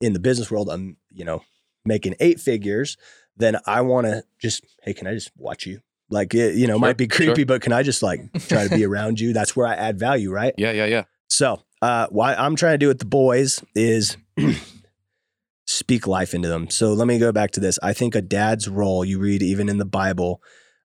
[0.00, 1.42] in the business world, I'm, you know,
[1.84, 2.96] making eight figures,
[3.36, 5.80] then I want to just, hey, can I just watch you?
[6.10, 7.26] Like it, you know, Sure, might be sure.
[7.26, 9.32] creepy, but can I just like try to be around you?
[9.32, 10.54] That's where I add value, right?
[10.58, 10.72] Yeah.
[10.72, 10.86] Yeah.
[10.86, 11.04] Yeah.
[11.28, 14.16] So, uh, what I'm trying to do with the boys is
[15.66, 16.68] speak life into them.
[16.68, 17.78] So, let me go back to this.
[17.82, 20.42] I think a dad's role, you read even in the Bible,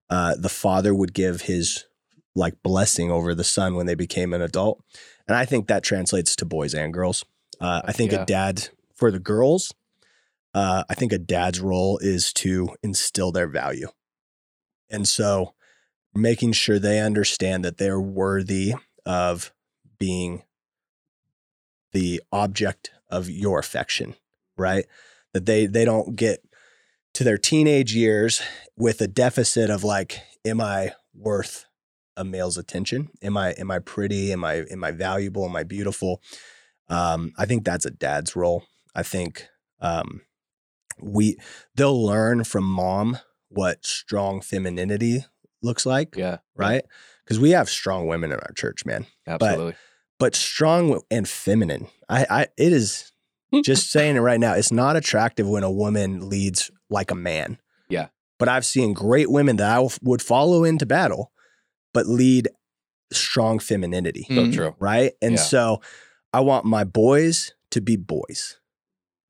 [0.09, 1.85] uh, the father would give his
[2.35, 4.83] like blessing over the son when they became an adult.
[5.27, 7.23] And I think that translates to boys and girls.
[7.59, 8.23] Uh, I think Yeah.
[8.23, 9.73] a dad, for the girls,
[10.53, 13.87] uh, I think a dad's role is to instill their value.
[14.89, 15.53] And so,
[16.13, 18.73] making sure they understand that they're worthy
[19.05, 19.53] of
[19.97, 20.43] being
[21.91, 24.15] the object of your affection,
[24.57, 24.85] right?
[25.33, 26.43] That they they don't get
[27.15, 28.41] to their teenage years
[28.77, 31.65] with a deficit of like, am I worth
[32.17, 33.09] a male's attention?
[33.21, 34.31] Am I am I pretty?
[34.31, 35.45] Am I am I valuable?
[35.45, 36.21] Am I beautiful?
[36.87, 38.63] Um, I think that's a dad's role.
[38.93, 39.47] I think
[39.81, 40.21] um,
[41.01, 41.37] we
[41.75, 43.17] they'll learn from mom
[43.49, 45.25] what strong femininity
[45.61, 46.37] looks like, Yeah.
[46.55, 46.83] right?
[47.23, 49.75] Because we have strong women in our church, man Absolutely.
[50.19, 51.87] but strong and feminine.
[52.09, 53.11] I, I it is
[53.63, 54.53] just saying it right now.
[54.53, 57.57] It's not attractive when a woman leads like a man.
[57.89, 58.07] Yeah.
[58.39, 61.31] But I've seen great women that I w- would follow into battle,
[61.93, 62.49] but lead
[63.13, 64.53] strong femininity, so Mm.
[64.53, 64.75] true.
[64.79, 65.13] right?
[65.21, 65.41] And Yeah.
[65.41, 65.81] so
[66.33, 68.57] I want my boys to be boys.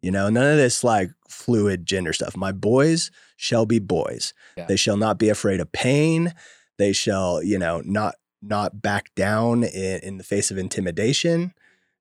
[0.01, 2.35] You know, none of this like fluid gender stuff.
[2.37, 4.33] My boys shall be boys.
[4.57, 4.65] Yeah.
[4.65, 6.33] They shall not be afraid of pain.
[6.77, 11.53] They shall, you know, not not back down in, in the face of intimidation.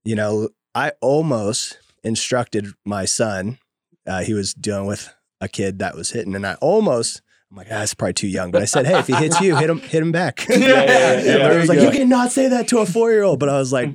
[0.05, 3.59] You know, I almost instructed my son.
[4.07, 7.23] Uh, he was dealing with a kid that was hitting, and I almost.
[7.51, 8.51] I'm like, ah, that's probably too young.
[8.51, 10.45] But I said, hey, if he hits you, hit him, hit him back.
[10.51, 11.21] yeah, yeah.
[11.21, 11.85] There I was you like, go.
[11.85, 13.39] you cannot say that to a four year old.
[13.39, 13.91] But I was like,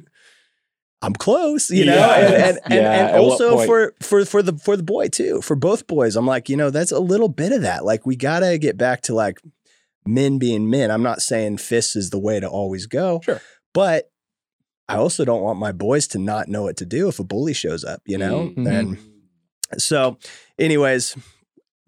[1.02, 1.96] I'm close, you know.
[1.96, 2.16] Yeah.
[2.16, 5.56] And, and, and, Yeah, and also for for for the for the boy too, for
[5.56, 7.84] both boys, I'm like, you know, that's a little bit of that.
[7.86, 9.40] Like we gotta get back to like
[10.06, 10.90] men being men.
[10.92, 13.42] I'm not saying fists is the way to always go, Sure.
[13.74, 14.09] but
[14.90, 17.54] I also don't want my boys to not know what to do if a bully
[17.54, 18.50] shows up, you know.
[18.50, 18.68] Mhm.
[18.68, 18.98] And
[19.82, 20.18] so,
[20.58, 21.16] anyways,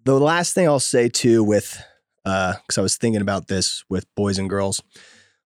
[0.04, 1.82] the last thing I'll say too with
[2.24, 4.80] uh because I was thinking about this with boys and girls.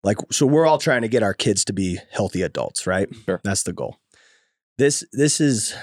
[0.04, 3.08] Like so we're all trying to get our kids to be healthy adults, right?
[3.26, 3.40] Sure.
[3.44, 3.98] That's the goal.
[4.78, 5.76] This this is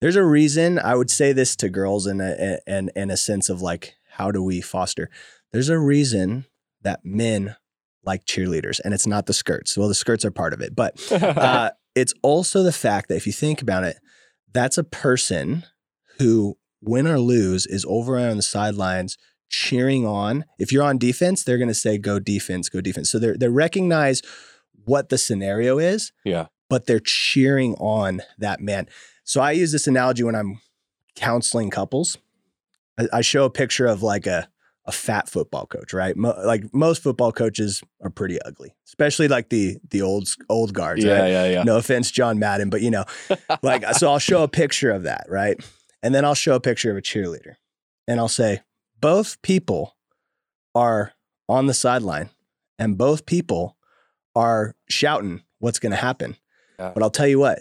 [0.00, 3.48] there's a reason I would say this to girls in a and in a sense
[3.48, 5.08] of like how do we foster?
[5.52, 6.44] There's a reason
[6.82, 7.56] that men
[8.06, 9.76] like cheerleaders and it's not the skirts.
[9.76, 13.26] Well, the skirts are part of it, but uh, it's also the fact that if
[13.26, 13.96] you think about it,
[14.52, 15.64] that's a person
[16.18, 19.16] who, win or lose, is over on the sidelines
[19.48, 20.44] cheering on.
[20.58, 23.48] If you're on defense, they're going to say, "Go defense, go defense." So they they
[23.48, 24.22] recognize
[24.84, 26.46] what the scenario is, yeah.
[26.68, 28.88] but they're cheering on that man.
[29.24, 30.60] So I use this analogy when I'm
[31.16, 32.18] counseling couples.
[32.98, 34.48] I, I show a picture of like a
[34.86, 36.14] a fat football coach, right?
[36.16, 41.02] Mo- like most football coaches are pretty ugly, especially like the the old old guards.
[41.04, 41.28] Yeah, right?
[41.30, 41.62] yeah, yeah.
[41.62, 43.04] No offense, John Madden, but you know,
[43.62, 45.58] like so I'll show a picture of that, right?
[46.02, 47.54] And then I'll show a picture of a cheerleader.
[48.06, 48.60] And I'll say,
[49.00, 49.96] both people
[50.74, 51.12] are
[51.48, 52.28] on the sideline
[52.78, 53.78] and both people
[54.36, 56.36] are shouting what's going to happen.
[56.78, 56.90] Yeah.
[56.92, 57.60] But I'll tell you what,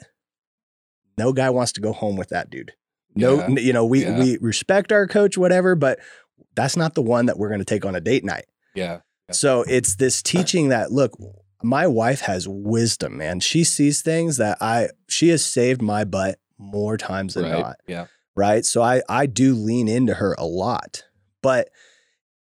[1.18, 2.74] no guy wants to go home with that dude.
[3.16, 3.60] No, Yeah.
[3.60, 4.20] you know, we Yeah.
[4.20, 6.00] we respect our coach, whatever, but
[6.56, 8.46] that's not the one that we're going to take on a date night.
[8.76, 9.00] Yeah.
[9.30, 9.34] Yeah.
[9.34, 11.12] So it's this teaching that look,
[11.63, 13.39] my wife has wisdom, man.
[13.39, 17.60] She sees things that I she has saved my butt more times than Right.
[17.60, 18.06] not Yeah.
[18.36, 18.66] right?
[18.66, 21.04] So I I do lean into her a lot.
[21.42, 21.70] But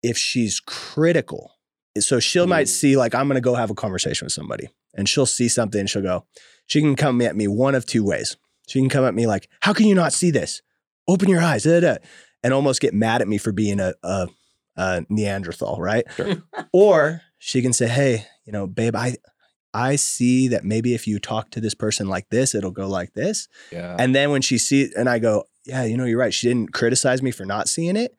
[0.01, 1.51] if she's critical,
[1.99, 2.69] so she might Mm.
[2.69, 5.79] see like I'm going to go have a conversation with somebody and she'll see something
[5.79, 6.25] and she'll go
[6.65, 8.35] she can come at me one of two ways.
[8.67, 10.61] She can come at me like, "How can you not see this?
[11.09, 11.97] Open your eyes." da, da, da,"
[12.43, 14.27] and almost get mad at me for being a, a,
[14.75, 16.05] a Neanderthal, right?
[16.15, 16.43] Sure.
[16.73, 19.15] or she can say, "Hey, you know, babe, I
[19.73, 23.13] I see that maybe if you talk to this person like this, it'll go like
[23.13, 23.95] this." Yeah.
[23.97, 26.33] And then when she sees, and I go, yeah, you know, you're right.
[26.33, 28.15] She didn't criticize me for not seeing it.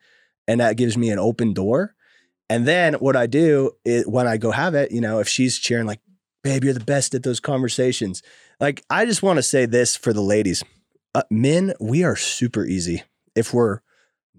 [0.47, 1.95] And that gives me an open door.
[2.49, 5.57] And then what I do is when I go have it, you know, if she's
[5.57, 6.01] cheering, like,
[6.43, 8.21] babe, you're the best at those conversations.
[8.59, 10.63] Like, I just want to say this for the ladies
[11.15, 13.03] uh, men, we are super easy.
[13.35, 13.79] If we're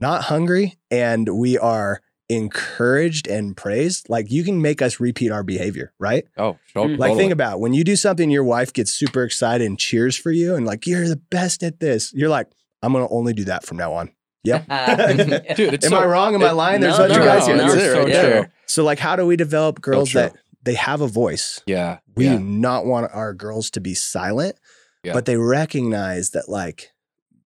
[0.01, 5.43] not hungry and we are encouraged and praised, like, you can make us repeat our
[5.43, 6.25] behavior, right?
[6.37, 6.87] oh, sure.
[6.87, 6.99] Mm.
[6.99, 7.19] Like totally.
[7.19, 7.61] think about it.
[7.61, 10.87] when you do something, your wife gets super excited and cheers for you, and like
[10.87, 12.13] you're the best at this.
[12.13, 12.49] You're like,
[12.83, 14.11] I'm gonna only do that from now on.
[14.45, 14.67] Yep.
[15.57, 16.35] Dude, it's Am so, I wrong?
[16.35, 16.81] Am I it- lying?
[16.81, 17.57] There's no, what you no, guys no, hear.
[17.57, 18.45] no, That's it so right yeah.
[18.67, 20.23] So like, how do we develop girls true.
[20.23, 21.63] that they have a voice?
[21.67, 21.99] Yeah.
[22.15, 22.37] We yeah.
[22.37, 24.57] do not want our girls to be silent,
[25.03, 25.13] Yeah.
[25.15, 26.93] but they recognize that like,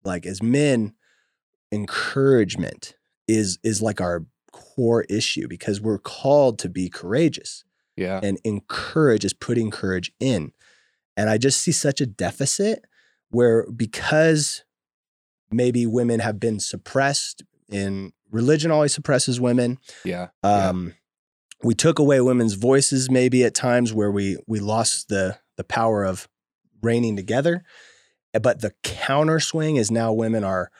[0.05, 0.95] like as men,
[1.73, 2.97] encouragement
[3.29, 7.65] is is like our core issue because we're called to be courageous
[7.97, 8.19] Yeah.
[8.23, 10.53] and encourage is putting courage in.
[11.17, 12.85] And I just see such a deficit
[13.31, 14.65] where because
[15.51, 19.79] maybe women have been suppressed in religion always suppresses women.
[20.05, 20.29] Yeah.
[20.43, 20.69] Yeah.
[20.69, 20.95] Um,
[21.63, 26.05] we took away women's voices maybe at times where we we lost the the power
[26.05, 26.29] of
[26.83, 27.63] reigning together.
[28.41, 30.71] But the counter swing is now women are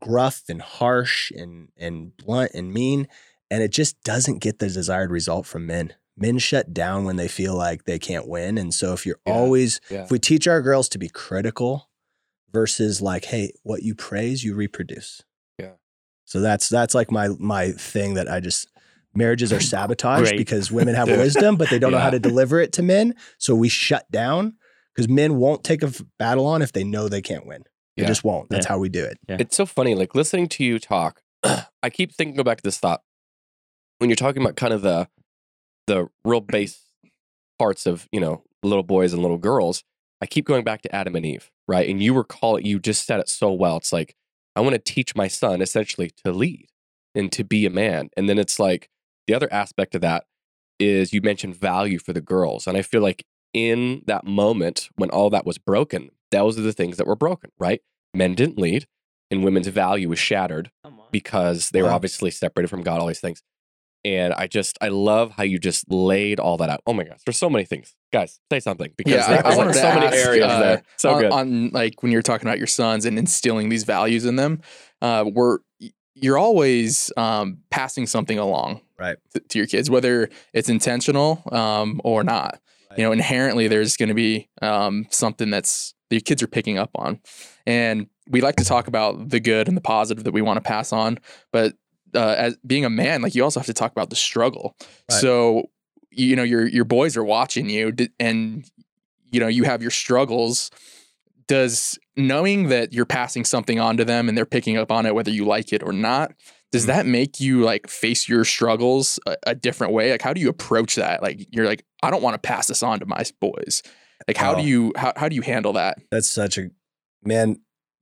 [0.00, 3.06] gruff and harsh and and blunt and mean
[3.50, 5.92] and it just doesn't get the desired result from men.
[6.16, 9.32] Men shut down when they feel like they can't win and so if you're Yeah.
[9.34, 10.04] always Yeah.
[10.04, 11.88] if we teach our girls to be critical
[12.52, 15.22] versus like hey what you praise you reproduce.
[15.58, 15.72] Yeah.
[16.24, 18.68] So that's that's like my my thing that I just
[19.14, 22.72] marriages are sabotaged because women have wisdom but they don't know how to deliver it
[22.74, 24.54] to men so we shut down
[24.94, 27.62] because men won't take a battle on if they know they can't win.
[27.96, 28.08] They Yeah.
[28.08, 28.48] just won't.
[28.50, 28.70] That's Yeah.
[28.70, 29.18] how we do it.
[29.28, 31.22] It's so funny, like listening to you talk.
[31.82, 33.02] I keep thinking, go back to this thought
[33.98, 35.08] when you're talking about kind of the
[35.86, 36.84] the real base
[37.58, 39.82] parts of you know little boys and little girls.
[40.22, 41.88] I keep going back to Adam and Eve, right?
[41.88, 42.66] And you recall it.
[42.66, 43.78] you just said it so well.
[43.78, 44.14] It's like
[44.54, 46.66] I want to teach my son essentially to lead
[47.14, 48.10] and to be a man.
[48.16, 48.88] And then it's like
[49.26, 50.24] the other aspect of that
[50.78, 55.10] is you mentioned value for the girls, and I feel like in that moment when
[55.10, 57.80] all that was broken, those are the things that were broken, right?
[58.14, 58.86] Men didn't lead,
[59.30, 60.70] and women's value was shattered
[61.12, 61.96] because they were Wow.
[61.96, 63.42] obviously separated from God, all these things.
[64.02, 66.80] And I just, I love how you just laid all that out.
[66.86, 67.94] Oh my gosh, there's so many things.
[68.12, 70.60] Guys, say something because Yeah, there's I, I like wanted so to many areas uh,
[70.60, 70.82] there.
[70.96, 71.32] So on, good.
[71.32, 74.62] on like when you're talking about your sons and instilling these values in them,
[75.02, 75.58] uh, we're
[76.14, 79.16] you're always um, passing something along Right.
[79.34, 82.58] to, to your kids, whether it's intentional um, or not.
[82.96, 86.76] You know, inherently there's going to be um, something that's that your kids are picking
[86.76, 87.18] up on,
[87.66, 90.60] and we like to talk about the good and the positive that we want to
[90.60, 91.18] pass on,
[91.52, 91.74] but
[92.14, 94.76] uh, as being a man, like you also have to talk about the struggle.
[95.10, 95.20] Right.
[95.20, 95.70] So
[96.10, 98.68] you know your your boys are watching you, and
[99.30, 100.70] you know you have your struggles.
[101.46, 105.14] Does knowing that you're passing something on to them and they're picking up on it,
[105.16, 106.32] whether you like it or not,
[106.70, 106.86] does Mhm.
[106.88, 110.12] that make you like face your struggles a, a different way?
[110.12, 111.22] Like, how do you approach that?
[111.22, 113.82] Like, you're like, I don't want to pass this on to my boys.
[114.28, 114.60] Like, how Oh.
[114.60, 115.98] do you how how do you handle that?
[116.10, 116.70] That's such a
[117.24, 117.56] man.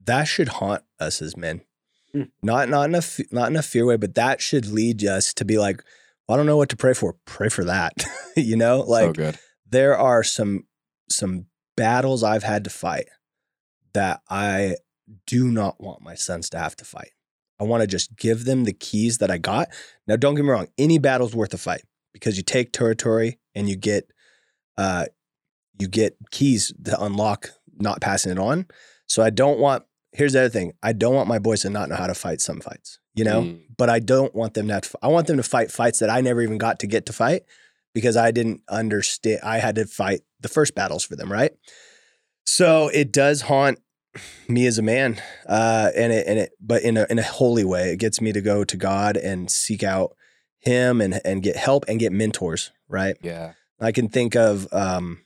[0.04, 1.62] That should haunt us as men.
[2.12, 2.22] Hmm.
[2.42, 5.32] Not not in a f- not in a fear way, but that should lead us
[5.34, 5.82] to be like,
[6.28, 7.16] I don't know what to pray for.
[7.24, 7.92] Pray for that.
[8.36, 9.38] you know, so like good.
[9.68, 10.66] there are some
[11.10, 13.06] some battles I've had to fight
[13.94, 14.76] that I
[15.26, 17.12] do not want my sons to have to fight.
[17.60, 19.68] I want to just give them the keys that I got.
[20.06, 23.68] Now, don't get me wrong, any battle's worth a fight because you take territory and
[23.68, 24.10] you get
[24.76, 25.06] uh
[25.78, 28.66] you get keys to unlock not passing it on.
[29.06, 30.72] So I don't want here's the other thing.
[30.82, 33.42] I don't want my boys to not know how to fight some fights, you know,
[33.42, 33.60] Mm.
[33.76, 36.10] but I don't want them to, have to I want them to fight fights that
[36.10, 37.42] I never even got to get to fight
[37.94, 39.40] because I didn't understand.
[39.42, 41.30] I had to fight the first battles for them.
[41.30, 41.52] Right.
[42.44, 43.78] So it does haunt
[44.48, 45.20] me as a man.
[45.46, 48.32] Uh, and it, and it, but in a, in a holy way, it gets me
[48.32, 50.16] to go to God and seek out
[50.58, 52.72] him and, and get help and get mentors.
[52.88, 53.16] Right.
[53.22, 53.52] Yeah.
[53.80, 55.20] I can think of um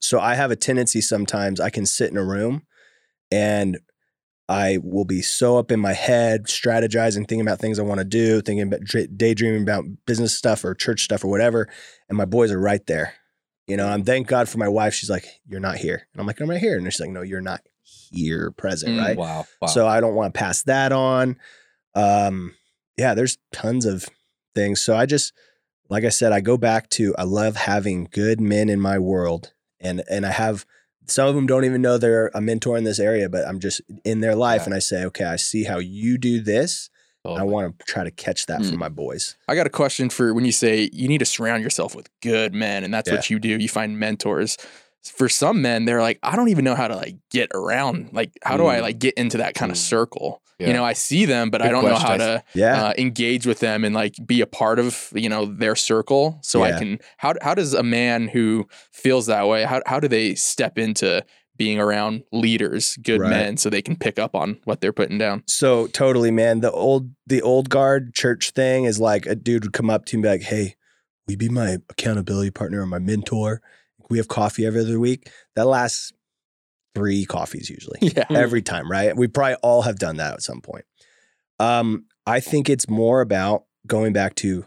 [0.00, 2.62] so I have a tendency sometimes I can sit in a room
[3.30, 3.78] and
[4.48, 8.04] I will be so up in my head strategizing thinking about things I want to
[8.04, 8.80] do thinking about
[9.16, 11.68] daydreaming about business stuff or church stuff or whatever
[12.08, 13.14] and my boys are right there
[13.66, 16.26] you know I'm thank God for my wife she's like you're not here and I'm
[16.26, 17.60] like I'm right here and she's like no you're not
[18.10, 19.04] here present Mm.
[19.04, 19.46] right Wow.
[19.60, 19.68] Wow.
[19.68, 21.36] so I don't want to pass that on.
[21.94, 22.54] Um,
[22.96, 24.06] yeah, there's tons of
[24.54, 24.80] things.
[24.80, 25.32] So I just,
[25.88, 29.52] like I said, I go back to I love having good men in my world,
[29.80, 30.64] and and I have
[31.06, 33.80] some of them don't even know they're a mentor in this area, but I'm just
[34.04, 34.64] in their life, Yeah.
[34.66, 36.90] and I say, okay, I see how you do this.
[37.24, 38.78] I want to try to catch that for Mm.
[38.78, 39.36] my boys.
[39.48, 42.54] I got a question for when you say you need to surround yourself with good
[42.54, 43.50] men, and that's what you do.
[43.60, 44.56] You find mentors.
[45.04, 48.10] For some men, they're like, I don't even know how to like get around.
[48.12, 48.82] Like, how do I Mm.
[48.82, 49.80] like get into that kind of Mm.
[49.82, 50.42] circle?
[50.58, 50.68] Yeah.
[50.68, 53.60] You know, I see them, but I don't know how to Yeah, uh, engage with
[53.60, 56.38] them and like be a part of you know their circle.
[56.42, 56.98] So I can.
[57.18, 59.62] How how does a man who feels that way?
[59.64, 61.24] How how do they step into
[61.56, 63.30] being around leaders, good Right.
[63.30, 65.42] men, so they can pick up on what they're putting down?
[65.46, 66.60] So totally, man.
[66.60, 70.16] The old the old guard church thing is like a dude would come up to
[70.16, 70.74] me and be like, "Hey,
[71.26, 73.60] will you be my accountability partner or my mentor?
[74.10, 76.12] We have coffee every other week." That lasts
[76.98, 78.24] three coffees usually, Yeah.
[78.30, 79.16] every time, right?
[79.16, 80.84] We probably all have done that at some point.
[81.58, 84.66] Um, I think it's more about going back to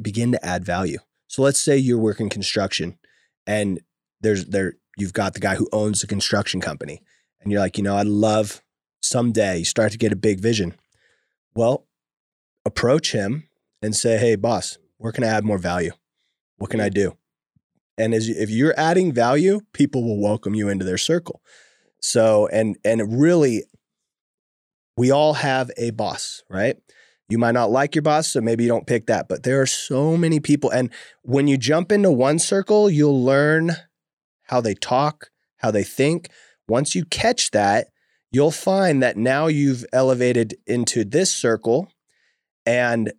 [0.00, 0.98] begin to add value.
[1.26, 2.98] So let's say you're working construction,
[3.46, 3.80] and
[4.20, 7.02] there's there you've got the guy who owns the construction company,
[7.42, 8.62] and you're like, you know, I'd love
[9.02, 10.74] someday you start to get a big vision.
[11.54, 11.86] Well,
[12.64, 13.48] approach him
[13.82, 15.92] and say, "Hey, boss, where can I add more value?
[16.56, 17.16] What can I do?"
[17.98, 21.42] And as if you're adding value, people will welcome you into their circle.
[22.04, 23.62] So, and and really,
[24.94, 26.76] we all have a boss, right?
[27.30, 29.26] You might not like your boss, so maybe you don't pick that.
[29.26, 30.90] But there are so many people, and
[31.22, 33.72] when you jump into one circle, you'll learn
[34.48, 36.28] how they talk, how they think.
[36.68, 37.86] Once you catch that,
[38.30, 41.90] you'll find that now you've elevated into this circle
[42.66, 43.14] and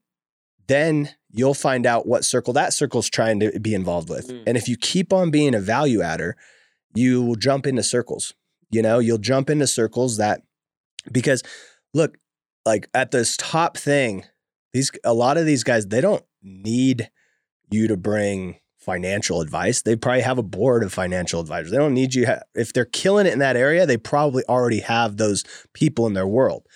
[0.67, 4.27] then you'll find out what circle that circle's trying to be involved with.
[4.29, 4.43] Mm.
[4.45, 6.35] And if you keep on being a value adder,
[6.93, 8.35] you will jump into circles.
[8.75, 10.41] You know, you'll jump into circles that
[11.09, 11.41] because
[11.93, 12.17] look,
[12.65, 14.25] like at this top thing,
[14.73, 17.09] these a lot of these guys, they don't need
[17.71, 19.81] you to bring financial advice.
[19.81, 21.71] They probably have a board of financial advisors.
[21.71, 24.81] They don't need you ha- if they're killing it in that area, they probably already
[24.81, 26.67] have those people in their world.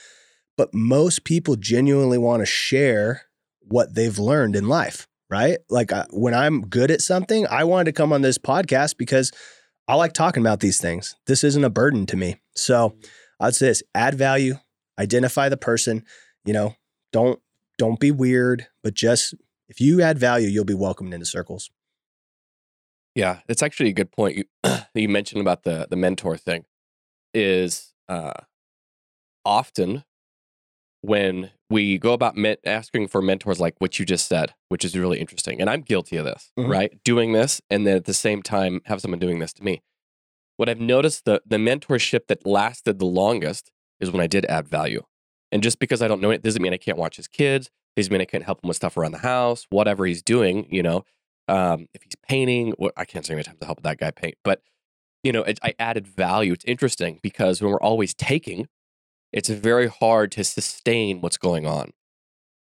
[0.57, 3.23] But most people genuinely want to share
[3.59, 5.59] what they've learned in life, right?
[5.69, 9.31] Like I, when I'm good at something, I wanted to come on this podcast because
[9.89, 11.15] I like talking about these things.
[11.25, 12.35] This isn't a burden to me.
[12.55, 12.95] So
[13.39, 14.57] I'd say this, add value,
[14.99, 16.05] identify the person,
[16.45, 16.75] you know,
[17.11, 17.39] don't
[17.79, 19.33] don't be weird, but just
[19.67, 21.71] if you add value, you'll be welcomed into circles.
[23.15, 24.43] Yeah, it's actually a good point you
[24.93, 26.65] you mentioned about the the mentor thing.
[27.33, 28.33] Is uh,
[29.43, 30.03] often
[31.01, 34.97] when we go about men- asking for mentors, like what you just said, which is
[34.97, 36.69] really interesting, and I'm guilty of this, Mhm.
[36.69, 37.03] right?
[37.03, 39.81] Doing this, and then at the same time have someone doing this to me.
[40.57, 44.67] What I've noticed the the mentorship that lasted the longest is when I did add
[44.67, 45.03] value,
[45.51, 47.69] and just because I don't know it doesn't mean I can't watch his kids.
[47.95, 50.83] Doesn't mean I can't help him with stuff around the house, whatever he's doing, you
[50.83, 51.03] know
[51.47, 54.11] um, if he's painting, what I can't say how many times I help that guy
[54.11, 54.61] paint, but
[55.23, 56.53] you know, it, I added value.
[56.53, 58.67] It's interesting because when we're always taking,
[59.31, 61.91] it's very hard to sustain what's going on,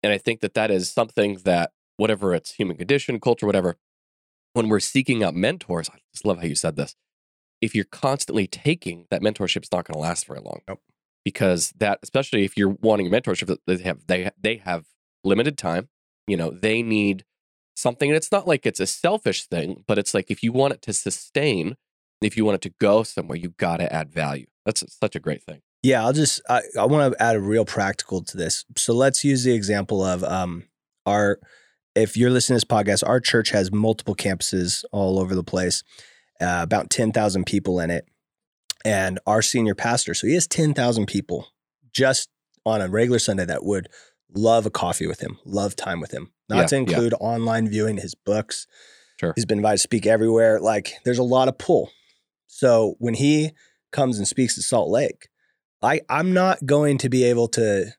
[0.03, 3.77] and I think that that is something that whatever it's human condition, culture, whatever.
[4.55, 6.97] When we're seeking out mentors, I just love how you said this.
[7.61, 10.61] If you're constantly taking, that mentorship's not going to last very long.
[10.67, 10.81] Nope.
[11.25, 14.87] Because that, especially if you're wanting a mentorship, they have they they have
[15.23, 15.89] limited time.
[16.27, 17.25] You know, they need
[17.79, 20.75] something and it's not like it's a selfish thing but it's like if you want
[20.75, 21.77] it to sustain
[22.21, 25.21] if you want it to go somewhere you got to add value that's such a
[25.21, 28.65] great thing Yeah, I'll just I, I want to add a real practical to this.
[28.77, 30.65] So let's use the example of um
[31.07, 31.39] our
[31.95, 35.83] if you're listening to this podcast, our church has multiple campuses all over the place,
[36.41, 38.07] uh, about 10,000 people in it.
[38.85, 41.49] And our senior pastor, so he has 10,000 people
[41.93, 42.29] just
[42.65, 43.89] on a regular Sunday that would
[44.33, 46.31] love a coffee with him, love time with him.
[46.49, 46.81] Not Yeah, to yeah.
[46.83, 48.69] include online viewing his books.
[49.19, 49.33] Sure.
[49.35, 50.61] He's been invited to speak everywhere.
[50.61, 51.91] Like there's a lot of pull.
[52.47, 53.51] So when he
[53.91, 55.29] comes and speaks at Salt Lake,
[55.83, 57.93] I I'm not going to be able to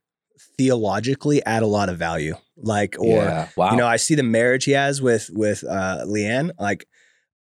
[0.58, 2.36] theologically add a lot of value.
[2.58, 3.50] Like or yeah.
[3.56, 3.72] wow.
[3.72, 6.52] you know, I see the marriage he has with with uh Leanne.
[6.60, 6.88] Like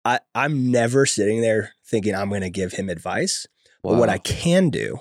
[0.05, 3.47] I I'm never sitting there thinking I'm going to give him advice.
[3.83, 5.01] But what I can do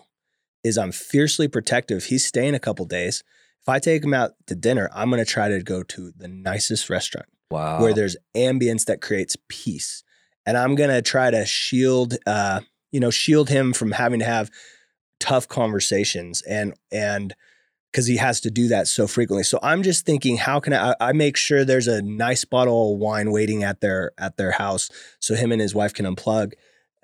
[0.63, 2.05] is I'm fiercely protective.
[2.05, 3.23] He's staying a couple days.
[3.61, 6.27] If I take him out to dinner, I'm going to try to go to the
[6.27, 7.81] nicest restaurant wow.
[7.81, 10.03] where there's ambience that creates peace.
[10.45, 12.61] And I'm going to try to shield uh
[12.91, 14.49] you know, shield him from having to have
[15.19, 17.35] tough conversations and and
[17.91, 19.43] because he has to do that so frequently.
[19.43, 22.99] So I'm just thinking, how can I, I make sure there's a nice bottle of
[22.99, 24.89] wine waiting at their at their house
[25.19, 26.53] so him and his wife can unplug.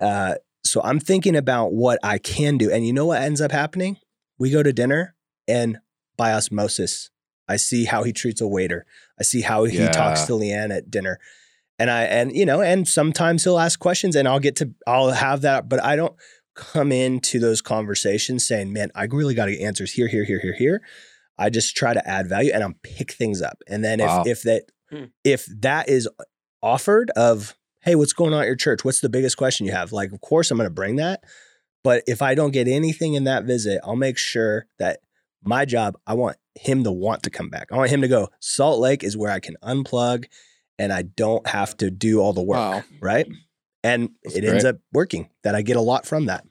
[0.00, 3.52] Uh, so I'm thinking about what I can do, and you know what ends up
[3.52, 3.98] happening?
[4.38, 5.14] We go to dinner,
[5.46, 5.78] and
[6.16, 7.10] by osmosis,
[7.48, 8.86] I see how he treats a waiter.
[9.18, 11.18] I see how he talks to Leanne at dinner,
[11.78, 15.10] and I and you know, and sometimes he'll ask questions, and I'll get to I'll
[15.10, 16.14] have that, but I don't
[16.54, 20.40] come into those conversations saying, man, I really got to get answers here, here, here,
[20.40, 20.82] here, here.
[21.36, 23.58] I just try to add value and I'm pick things up.
[23.68, 25.04] And then if if that Hmm.
[25.24, 26.08] if that is
[26.62, 28.84] offered of, hey, what's going on at your church?
[28.84, 29.92] What's the biggest question you have?
[29.92, 31.24] Like, of course I'm gonna bring that.
[31.82, 35.00] But if I don't get anything in that visit, I'll make sure that
[35.42, 37.68] my job, I want him to want to come back.
[37.72, 40.24] I want him to go, Salt Lake is where I can unplug
[40.78, 42.84] and I don't have to do all the work Wow.
[43.00, 43.26] right?
[43.84, 45.28] And That's it ends up working.
[45.44, 46.44] That I get a lot from that.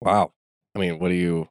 [0.00, 0.32] wow.
[0.74, 1.48] I mean, what do you?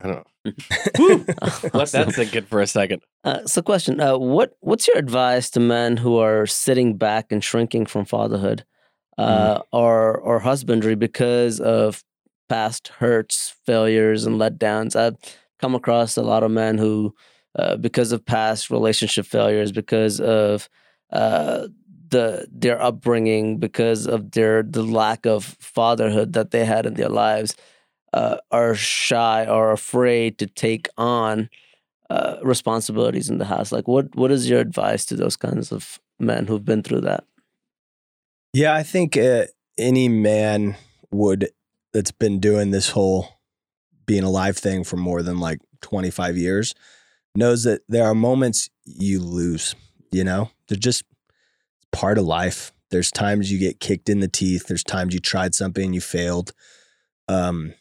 [0.00, 0.52] I don't know.
[0.98, 2.06] Let Awesome.
[2.06, 3.02] that sink in for a second.
[3.24, 7.42] Uh, so, question: uh, What What's your advice to men who are sitting back and
[7.42, 8.64] shrinking from fatherhood,
[9.16, 12.04] uh, or or husbandry because of
[12.48, 14.96] past hurts, failures, and letdowns?
[14.96, 15.16] I've
[15.60, 17.14] come across a lot of men who,
[17.58, 20.68] uh, because of past relationship failures, because of
[21.10, 21.68] uh,
[22.10, 27.08] the their upbringing, because of their the lack of fatherhood that they had in their
[27.08, 27.56] lives,
[28.12, 31.48] uh, are shy or afraid to take on
[32.10, 33.72] uh, responsibilities in the house.
[33.72, 37.24] Like, what what is your advice to those kinds of men who've been through that?
[38.52, 39.46] Yeah, I think uh,
[39.78, 40.76] any man
[41.10, 41.50] would
[41.92, 43.28] that's been doing this whole
[44.06, 46.74] being alive thing for more than like 25 years
[47.34, 49.74] knows that there are moments you lose,
[50.10, 50.50] you know?
[50.68, 51.04] They're just
[51.94, 52.72] part of life.
[52.90, 56.00] There's times you get kicked in the teeth, there's times you tried something and you
[56.00, 56.52] failed.
[57.28, 57.74] Um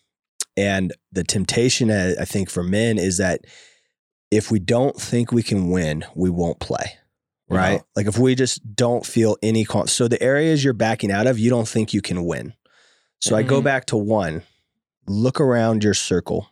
[0.55, 3.41] and the temptation I think for men is that
[4.32, 6.97] if we don't think we can win, we won't play.
[7.49, 7.82] Right?
[7.95, 11.38] Like if we just don't feel any con- so the areas you're backing out of,
[11.38, 12.53] you don't think you can win.
[13.22, 13.64] So I go Mhm.
[13.64, 14.41] back to one.
[15.07, 16.49] Look around your circle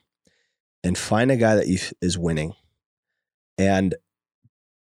[0.83, 2.53] and find a guy that you, is winning
[3.57, 3.95] and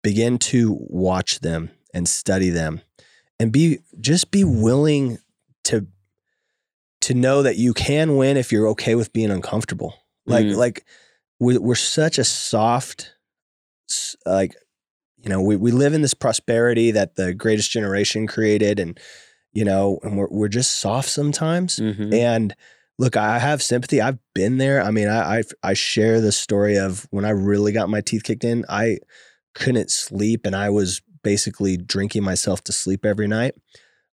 [0.01, 2.81] begin to watch them and study them
[3.39, 5.17] and be just be willing
[5.65, 5.87] to
[7.01, 9.93] to know that you can win if you're okay with being uncomfortable.
[10.25, 10.55] Like Mm.
[10.57, 10.85] like
[11.39, 13.13] we, we're such a soft
[14.25, 14.55] like
[15.23, 18.99] you know we, we live in this prosperity that the greatest generation created and
[19.53, 22.13] you know and we're, we're just soft sometimes Mm-hmm.
[22.13, 22.55] and
[22.99, 24.01] look, I have sympathy.
[24.01, 24.81] I've been there.
[24.81, 28.23] I mean, I, I I share the story of when I really got my teeth
[28.23, 28.65] kicked in.
[28.67, 28.97] I
[29.53, 33.53] couldn't sleep, and I was basically drinking myself to sleep every night.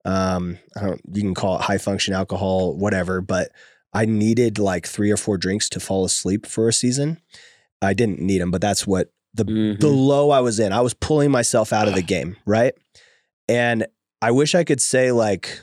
[0.05, 1.01] Um, I don't.
[1.11, 3.49] You can call it high function alcohol, whatever, but
[3.93, 7.19] I needed like three or four drinks to fall asleep for a season.
[7.81, 9.79] I didn't need them, but that's what the Mm-hmm.
[9.79, 10.71] the low I was in.
[10.71, 12.75] I was pulling myself out of the game, right?
[13.47, 13.87] And
[14.21, 15.59] I wish I could say like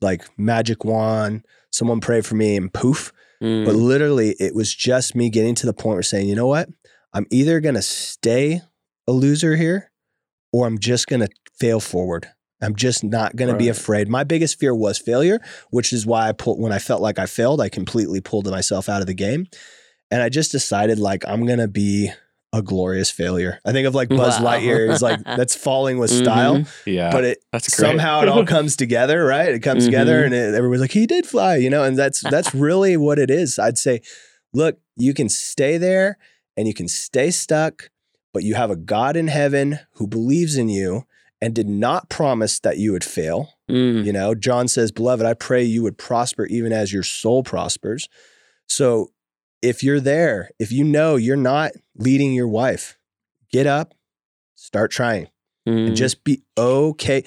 [0.00, 3.12] like magic wand, someone pray for me and poof.
[3.40, 3.66] Mm-hmm.
[3.66, 6.68] But literally it was just me getting to the point where saying, you know what?
[7.14, 8.62] I'm either gonna stay
[9.06, 9.91] a loser here
[10.52, 11.28] or I'm just gonna
[11.58, 12.28] fail forward.
[12.60, 14.08] I'm just not gonna be afraid.
[14.08, 15.40] My biggest fear was failure,
[15.70, 18.88] which is why I pulled when I felt like I failed, I completely pulled myself
[18.88, 19.46] out of the game.
[20.10, 22.10] And I just decided like I'm gonna be
[22.52, 23.58] a glorious failure.
[23.64, 24.52] I think of like Buzz Wow.
[24.58, 26.68] Lightyear is like that's falling with style, Mhm.
[26.84, 27.10] Yeah.
[27.10, 29.48] but it somehow it all comes together, right?
[29.48, 30.26] It comes together, Mhm.
[30.26, 33.30] and it, everybody's like, "He did fly," you know, and that's that's really what it
[33.30, 33.58] is.
[33.58, 34.02] I'd say,
[34.52, 36.18] look, you can stay there
[36.56, 37.88] and you can stay stuck,
[38.32, 41.04] but you have a God in heaven who believes in you
[41.40, 43.50] and did not promise that you would fail.
[43.68, 44.04] Mm.
[44.04, 48.08] You know, John says, "Beloved, I pray you would prosper even as your soul prospers."
[48.68, 49.10] So,
[49.60, 52.96] if you're there, if you know you're not leading your wife,
[53.52, 53.94] get up,
[54.54, 55.28] start trying
[55.68, 55.88] Mm.
[55.88, 57.22] and just be okay.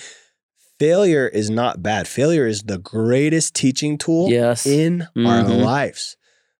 [0.80, 2.08] Failure is not bad.
[2.08, 4.66] Failure is the greatest teaching tool yes.
[4.66, 5.64] in our Mhm.
[5.64, 6.18] lives.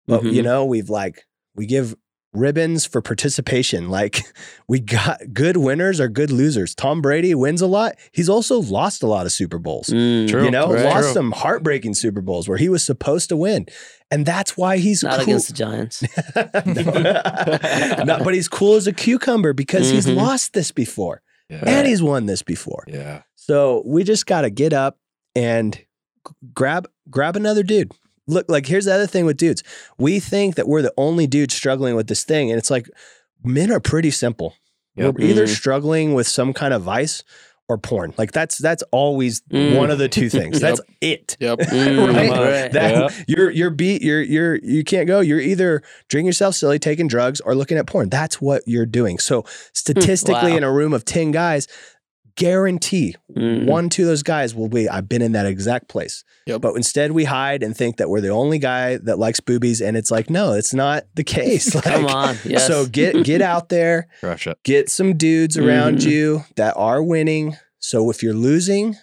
[0.08, 0.44] But you Mhm.
[0.46, 1.26] know, we've like
[1.56, 1.96] we give
[2.36, 3.90] ribbons for participation.
[3.96, 4.24] Like
[4.68, 6.76] we got good winners or good losers.
[6.76, 7.96] Tom Brady wins a lot.
[8.12, 9.88] He's also lost a lot of Super Bowls.
[9.88, 10.44] Mm, True.
[10.46, 10.84] You know, Right.
[10.86, 11.14] lost True.
[11.14, 13.68] some heartbreaking Super Bowls where he was supposed to win.
[14.12, 15.24] And that's why he's Not cool.
[15.24, 16.04] against the Giants.
[18.06, 20.16] No, but he's cool as a cucumber because he's Mhm.
[20.16, 21.64] lost this before Yeah.
[21.66, 22.84] and he's won this before.
[22.88, 23.22] yeah.
[23.36, 24.98] So we just got to get up
[25.36, 25.80] and
[26.54, 27.92] grab grab another dude.
[28.28, 29.64] Look, like here's the other thing with dudes.
[29.98, 32.90] We think that we're the only dude struggling with this thing, and it's like
[33.44, 34.56] men are pretty simple.
[34.96, 35.16] Yep.
[35.16, 35.56] We're either Mhm.
[35.56, 37.24] struggling with some kind of vice
[37.68, 38.14] or porn.
[38.18, 39.76] Like that's that's always Mm.
[39.78, 40.60] one of the two things.
[40.62, 41.36] That's it.
[41.40, 41.60] Yep.
[41.72, 42.30] Mm, Right?
[42.32, 42.72] right.
[42.72, 43.10] That Yeah.
[43.28, 44.02] you're you're beat.
[44.04, 45.20] You're you're you can't go.
[45.20, 48.10] You're either drinking yourself silly, taking drugs, or looking at porn.
[48.10, 49.18] That's what you're doing.
[49.18, 50.58] So statistically, Wow.
[50.58, 51.68] in a room of ten guys,
[52.36, 53.66] guarantee Mm.
[53.66, 54.88] one, two of those guys will be.
[54.88, 56.24] I've been in that exact place.
[56.46, 56.62] Yep.
[56.62, 59.98] But instead, we hide and think that we're the only guy that likes boobies, and
[59.98, 61.80] it's like, no, it's not the case.
[61.82, 62.38] Come on.
[62.46, 62.68] Yes.
[62.68, 64.58] So get get out there, Crush it.
[64.64, 66.06] get some dudes around Mhm.
[66.10, 67.58] you that are winning.
[67.80, 68.96] So if you're losing,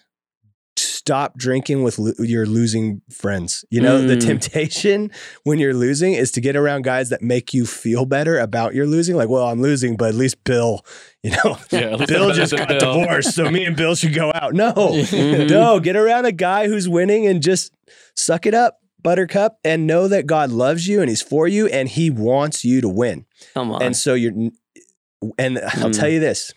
[1.05, 3.65] stop drinking with lo- your losing friends.
[3.71, 4.21] You know, the Mm.
[4.25, 5.11] temptation
[5.43, 8.87] when you're losing is to get around guys that make you feel better about your
[8.87, 9.17] losing.
[9.17, 10.85] Like, well, I'm losing, but at least Bill,
[11.25, 12.79] you know, Yeah, Bill just got Bill.
[13.01, 14.55] divorced, so me and Bill should go out.
[14.55, 15.49] No, Mhm.
[15.51, 17.73] no, get around a guy who's winning and just
[18.15, 21.89] suck it up, Buttercup, and know that God loves you and He's for you and
[21.89, 23.27] He wants you to win.
[23.55, 23.83] Come on.
[23.83, 24.33] And so you're,
[25.37, 25.99] and I'll Mm.
[25.99, 26.53] tell you this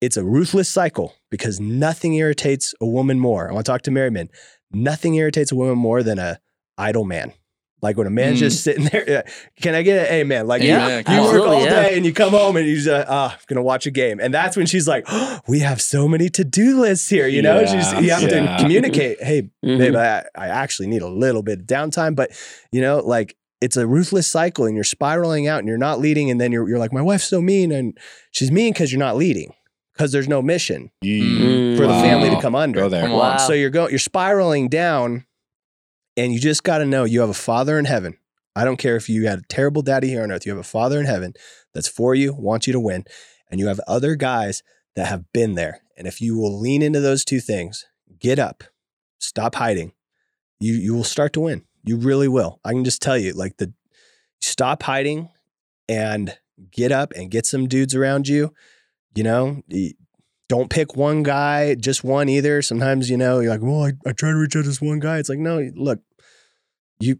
[0.00, 3.48] it's a ruthless cycle because nothing irritates a woman more.
[3.50, 4.28] I want to talk to married men.
[4.72, 6.38] Nothing irritates a woman more than a
[6.76, 7.32] idle man.
[7.80, 8.40] Like when a man's Mm.
[8.40, 9.24] just sitting there,
[9.60, 10.46] can I get an hey man?
[10.48, 11.70] Like Yeah, you, work all yeah.
[11.82, 14.18] day and you come home and you're just, uh, ah, gonna watch a game.
[14.20, 17.60] And that's when she's like, oh, we have so many to-do lists here, you know?
[17.60, 19.78] Yeah, she's, you have to communicate, hey, Mhm.
[19.78, 22.30] babe, I, I actually need a little bit of downtime, but
[22.72, 26.30] you know, like it's a ruthless cycle and you're spiraling out and you're not leading.
[26.30, 27.72] And then you're, you're like, my wife's so mean.
[27.72, 27.96] And
[28.32, 29.52] she's mean because you're not leading
[29.98, 31.76] because there's no mission Mm.
[31.76, 32.02] for the Wow.
[32.02, 32.78] family to come under.
[32.80, 33.02] Go there.
[33.02, 33.12] Come.
[33.12, 33.36] Wow.
[33.38, 35.26] So you're going, you're spiraling down
[36.16, 38.16] and you just got to know you have a father in heaven.
[38.54, 40.46] I don't care if you had a terrible daddy here on earth.
[40.46, 41.34] You have a father in heaven
[41.74, 43.04] that's for you, wants you to win.
[43.50, 44.62] And you have other guys
[44.94, 45.80] that have been there.
[45.96, 47.84] And if you will lean into those two things,
[48.20, 48.62] get up,
[49.18, 49.92] stop hiding,
[50.60, 51.64] you you will start to win.
[51.84, 52.60] You really will.
[52.64, 53.72] I can just tell you, like the
[54.40, 55.28] stop hiding
[55.88, 56.36] and
[56.70, 58.52] get up and get some dudes around you.
[59.14, 59.62] You know,
[60.48, 62.62] don't pick one guy, just one either.
[62.62, 65.00] Sometimes, you know, you're like, well, I, I try to reach out to this one
[65.00, 65.18] guy.
[65.18, 66.00] It's like, no, look,
[67.00, 67.18] you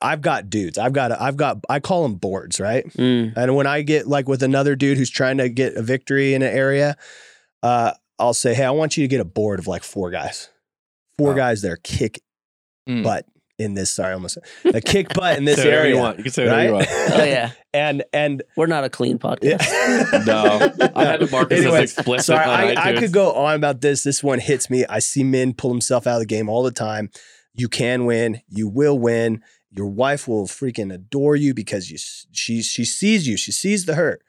[0.00, 0.78] I've got dudes.
[0.78, 2.86] I've got I've got I call them boards, right?
[2.94, 3.32] Mm.
[3.36, 6.42] And when I get like with another dude who's trying to get a victory in
[6.42, 6.96] an area,
[7.62, 10.50] uh, I'll say, hey, I want you to get a board of like four guys.
[11.18, 11.36] Four Wow.
[11.36, 12.20] guys that are kick
[12.88, 13.02] Mm.
[13.02, 13.26] butt
[13.58, 13.90] in this.
[13.90, 15.94] Sorry, almost a kick butt in this Say area.
[15.94, 16.18] you want.
[16.18, 16.88] You can say whatever you want.
[16.90, 17.52] Oh yeah.
[17.72, 19.60] and and We're not a clean podcast.
[19.62, 20.22] yeah.
[20.26, 20.90] No.
[20.94, 23.54] I had to mark this as Anyway, explicit Sorry, on I, I could go on
[23.54, 24.02] about this.
[24.02, 24.84] This one hits me.
[24.88, 27.10] I see men pull himself out of the game all the time.
[27.54, 28.40] You can win.
[28.48, 29.42] You will win.
[29.70, 31.98] Your wife will freaking adore you because you
[32.32, 33.36] she she sees you.
[33.36, 34.22] She sees the hurt.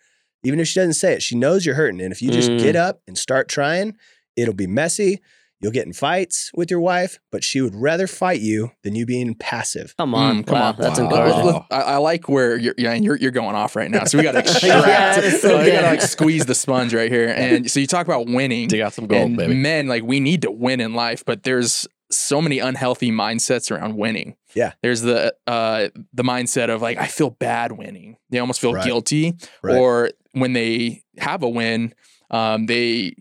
[0.43, 1.99] Even if she doesn't say it, she knows you're hurting.
[2.01, 2.59] And if you just Mm.
[2.59, 3.95] get up and start trying,
[4.35, 5.21] it'll be messy.
[5.59, 9.05] You'll get in fights with your wife, but she would rather fight you than you
[9.07, 9.95] being passive.
[9.97, 10.43] Come on.
[10.43, 10.75] Mm, come wow, on.
[10.77, 11.05] That's Wow.
[11.05, 11.45] encouraging.
[11.45, 14.03] Let- let- I, I like where you're, yeah, you're you're going off right now.
[14.03, 14.63] So we got to extract.
[14.65, 15.83] Yeah, that is so we got to good.
[15.83, 17.27] like squeeze the sponge right here.
[17.29, 18.67] And so you talk about winning.
[18.67, 19.55] Dig out some gold, and baby.
[19.55, 23.97] men like we need to win in life, but there's so many unhealthy mindsets around
[23.97, 24.35] winning.
[24.53, 24.73] Yeah.
[24.83, 28.17] There's the uh the mindset of like I feel bad winning.
[28.29, 28.85] They almost feel Right.
[28.85, 29.33] guilty.
[29.63, 29.75] Right.
[29.75, 31.93] Or when they have a win,
[32.29, 33.15] um, they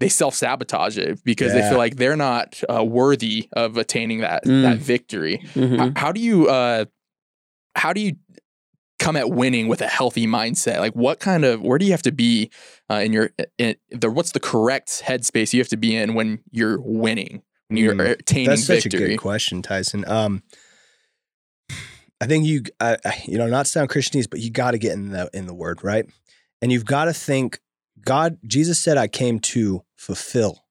[0.00, 4.44] they self sabotage it because they feel like they're not uh, worthy of attaining that
[4.44, 4.62] Mm.
[4.62, 5.40] that victory.
[5.54, 5.78] Mhm.
[5.78, 6.86] How, how do you uh
[7.76, 8.16] how do you
[8.98, 10.80] come at winning with a healthy mindset?
[10.80, 12.50] Like what kind of where do you have to be
[12.90, 16.40] uh, in your in the what's the correct headspace you have to be in when
[16.50, 18.18] you're winning, when you're Mm.
[18.20, 20.04] attaining That's such a good question, Tyson.
[20.08, 20.42] Um,
[22.22, 25.10] I think you, I, you know, not sound Christianese, but you got to get in
[25.10, 26.04] the in the Word, right?
[26.62, 27.60] And you've got to think.
[28.02, 30.64] God, Jesus said, "I came to fulfill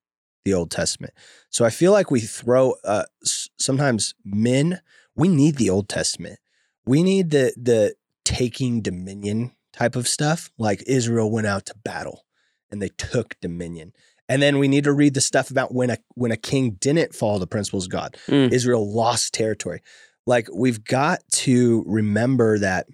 [0.43, 1.13] the Old Testament."
[1.49, 2.75] So I feel like we throw.
[2.84, 4.82] Uh, sometimes men,
[5.15, 6.39] we need the Old Testament.
[6.86, 10.51] We need the the taking dominion type of stuff.
[10.57, 12.25] Like Israel went out to battle
[12.71, 13.93] and they took dominion.
[14.27, 17.15] And then we need to read the stuff about when a when a king didn't
[17.15, 18.17] follow the principles of God.
[18.27, 18.51] Mm.
[18.51, 19.82] Israel lost territory.
[20.25, 22.88] Like we've got to remember that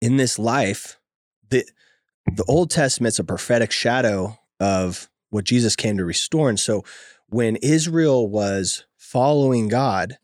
[0.00, 0.98] in this life,
[1.50, 1.64] the
[2.26, 6.48] the Old Testament's a prophetic shadow of what Jesus came to restore.
[6.48, 6.84] And so
[7.28, 10.18] when Israel was following God,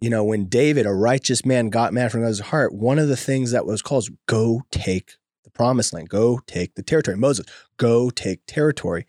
[0.00, 3.16] you know, when David, a righteous man, got man from God's heart, one of the
[3.16, 5.12] things that was called go take
[5.44, 7.16] the promised land, go take the territory.
[7.16, 9.06] Moses, go take territory.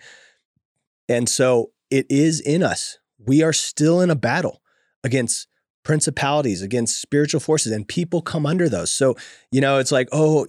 [1.10, 3.00] And so it is in us.
[3.18, 4.62] We are still in a battle
[5.04, 5.48] against
[5.84, 8.92] principalities, against spiritual forces, and people come under those.
[8.92, 9.16] So,
[9.52, 10.48] you know, it's like, oh,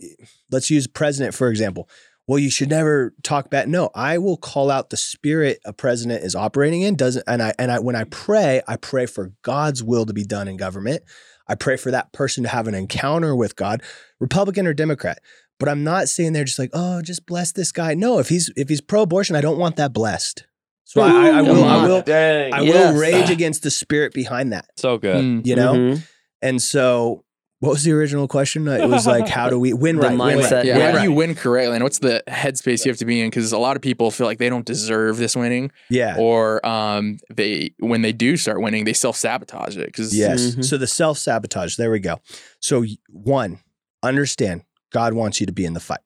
[0.51, 1.89] let's use president, for example.
[2.27, 3.69] Well, you should never talk bad.
[3.69, 6.95] No, I will call out the spirit a president is operating in.
[6.97, 10.25] Doesn't and I and I when I pray, I pray for God's will to be
[10.25, 11.03] done in government.
[11.47, 13.83] I pray for that person to have an encounter with God,
[14.21, 15.19] Republican or Democrat.
[15.61, 17.93] But I'm not saying they're just like, oh, just bless this guy.
[17.95, 20.47] No, if he's if he's pro-abortion, I don't want that blessed.
[20.85, 22.53] So I, I, I will I will Dang.
[22.55, 22.95] I Yes.
[22.95, 24.67] will rage against the spirit behind that.
[24.77, 25.23] so good.
[25.25, 25.47] Mm.
[25.47, 25.75] You know?
[25.75, 26.03] Mhm.
[26.43, 27.24] And so
[27.65, 28.67] what was the original question?
[28.69, 30.19] It was like, how do we win The right?
[30.19, 30.65] Win mindset, right.
[30.67, 30.93] Yeah, Yeah.
[30.93, 33.31] how do you win correctly, and what's the headspace you have to be in?
[33.31, 36.17] Because a lot of people feel like they don't deserve this winning, Yeah.
[36.19, 39.87] or um, they when they do start winning, they self sabotage it.
[39.87, 40.55] Because Yes.
[40.57, 40.65] Mhm.
[40.65, 42.21] So the self sabotage, there we go.
[42.61, 43.59] So, one,
[44.03, 44.63] understand
[44.93, 46.01] God wants you to be in the fight,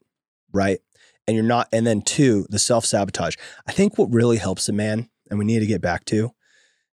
[0.52, 0.78] right?
[1.26, 1.68] And you're not.
[1.72, 3.34] And then two, the self sabotage.
[3.66, 6.32] I think what really helps a man, and we need to get back to,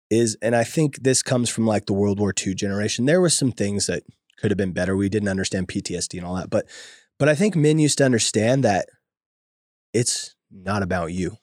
[0.10, 3.06] is, and I think this comes from like the World War II generation.
[3.06, 4.04] There were some things that
[4.44, 4.98] could have been better.
[4.98, 6.68] We didn't understand PTSD and all that, but,
[7.18, 8.90] but I think men used to understand that
[9.94, 11.38] it's not about you.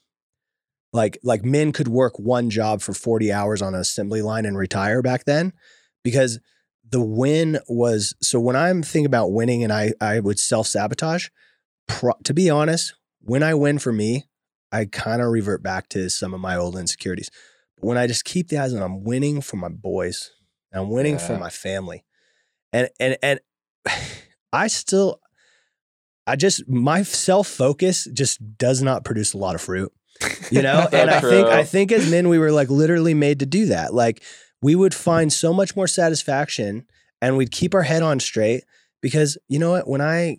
[0.92, 4.58] Like, like men could work one job for 40 hours on an assembly line and
[4.58, 5.54] retire back then
[6.04, 6.40] because
[6.90, 11.28] the win was so when I'm thinking about winning and I I would self sabotage.
[11.86, 14.24] Pro, to be honest, when I win for me,
[14.72, 17.30] I kind of revert back to some of my old insecurities.
[17.76, 20.32] But when I just keep the eyes on, I'm winning for my boys,
[20.72, 22.04] and I'm winning for my family,
[22.72, 23.40] and and and
[24.52, 25.20] I still,
[26.26, 29.92] I just my self focus just does not produce a lot of fruit
[30.50, 33.46] you know and i think i think as men we were like literally made to
[33.46, 34.22] do that like
[34.60, 36.84] we would find so much more satisfaction
[37.22, 38.64] and we'd keep our head on straight
[39.00, 40.36] because you know what when i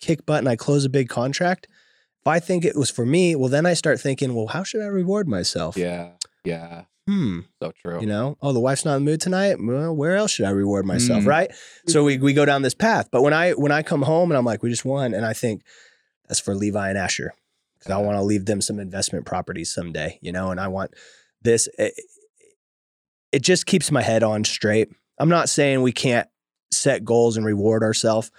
[0.00, 1.66] kick butt and i close a big contract
[2.20, 4.82] if i think it was for me well then i start thinking well how should
[4.82, 6.10] i reward myself Yeah.
[6.44, 6.84] Yeah.
[7.10, 7.40] Hmm.
[7.62, 8.00] So true.
[8.00, 8.36] you know?
[8.40, 9.56] Oh the wife's not in the mood tonight?
[9.60, 11.26] Well where else should i reward myself Mm.
[11.26, 11.50] right?
[11.86, 13.08] So we, we go down this path.
[13.10, 15.32] But when i when i come home and i'm like we just won and i
[15.32, 15.62] think
[16.28, 17.32] that's for levi and asher
[17.78, 20.94] because i want to leave them some investment properties someday you know and i want
[21.42, 21.94] this it,
[23.32, 24.88] it just keeps my head on straight.
[25.18, 26.28] I'm not saying we can't
[26.72, 28.30] set goals and reward ourselves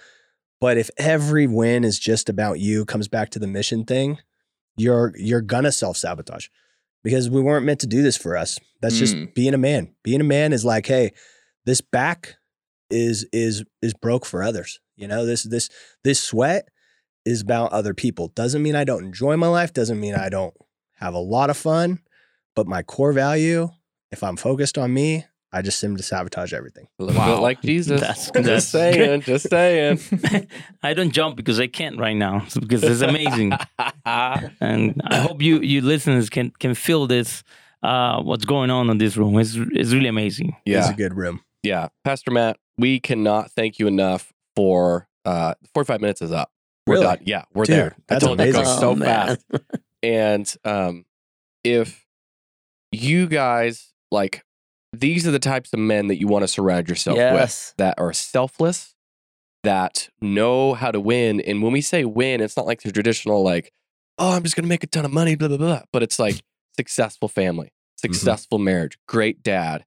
[0.60, 4.18] but if every win is just about you comes back to the mission thing
[4.76, 6.46] you're you're gonna self-sabotage
[7.04, 8.58] because we weren't meant to do this for us.
[8.80, 9.34] That's just Mm.
[9.34, 9.94] being a man.
[10.02, 11.12] Being a man is like hey
[11.66, 12.36] this back
[12.90, 14.80] is is is broke for others.
[14.96, 15.68] You know this this
[16.04, 16.68] this sweat
[17.24, 18.28] is about other people.
[18.28, 19.72] Doesn't mean i don't enjoy my life.
[19.72, 20.54] Doesn't mean i don't
[20.96, 22.00] have a lot of fun.
[22.54, 23.70] But my core value
[24.10, 27.40] if i'm focused on me i just seem to sabotage everything A little bit Wow.
[27.40, 28.00] like Jesus.
[28.06, 29.20] That's- just saying.
[29.22, 29.98] Just saying.
[30.82, 33.52] I don't jump because I can't right now because it's amazing,
[34.60, 37.42] and I hope you you listeners can can feel this.
[37.82, 39.38] Uh, what's going on in this room?
[39.38, 40.56] It's it's really amazing.
[40.64, 40.80] Yeah.
[40.80, 41.88] it's a good room Yeah.
[42.04, 46.50] Pastor Matt, we cannot thank you enough for uh 45 minutes is up.
[46.86, 47.04] We're Really?
[47.06, 47.18] done.
[47.24, 47.96] Yeah, we're Dude, there.
[48.08, 48.62] that's I told amazing.
[48.64, 49.44] goes so Oh, fast.
[50.02, 51.04] And um
[51.64, 52.06] if
[52.92, 54.44] you guys like
[54.92, 58.12] these are the types of men that you want to surround yourself with that are
[58.12, 58.94] selfless,
[59.62, 61.40] that know how to win.
[61.40, 63.72] And when we say win, it's not like the traditional like,
[64.18, 65.82] oh, I'm just gonna make a ton of money, blah blah blah.
[65.92, 66.42] But it's like
[66.76, 69.84] successful family, successful marriage, great dad,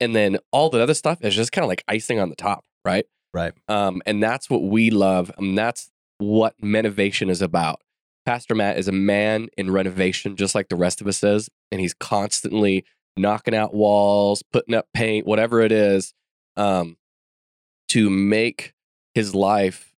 [0.00, 2.64] and then all the other stuff is just kind of like icing on the top,
[2.84, 3.06] right?
[3.32, 3.52] Right.
[3.68, 7.80] Um, and that's what we love, and that's what Menovation is about.
[8.26, 11.80] Pastor Matt is a man in renovation, just like the rest of us is, and
[11.80, 12.84] he's constantly
[13.18, 16.14] knocking out walls, putting up paint, whatever it is,
[16.56, 16.96] um,
[17.90, 18.74] to make
[19.14, 19.94] his life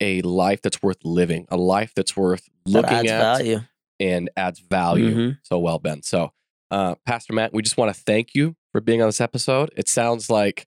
[0.00, 3.60] a life that's worth living, a life that's worth That looking adds at value.
[4.00, 5.14] and adds value.
[5.14, 5.38] Mhm.
[5.42, 6.02] So well, Ben.
[6.02, 6.32] So,
[6.70, 9.70] uh, Pastor Matt, we just want to thank you for being on this episode.
[9.76, 10.66] It sounds like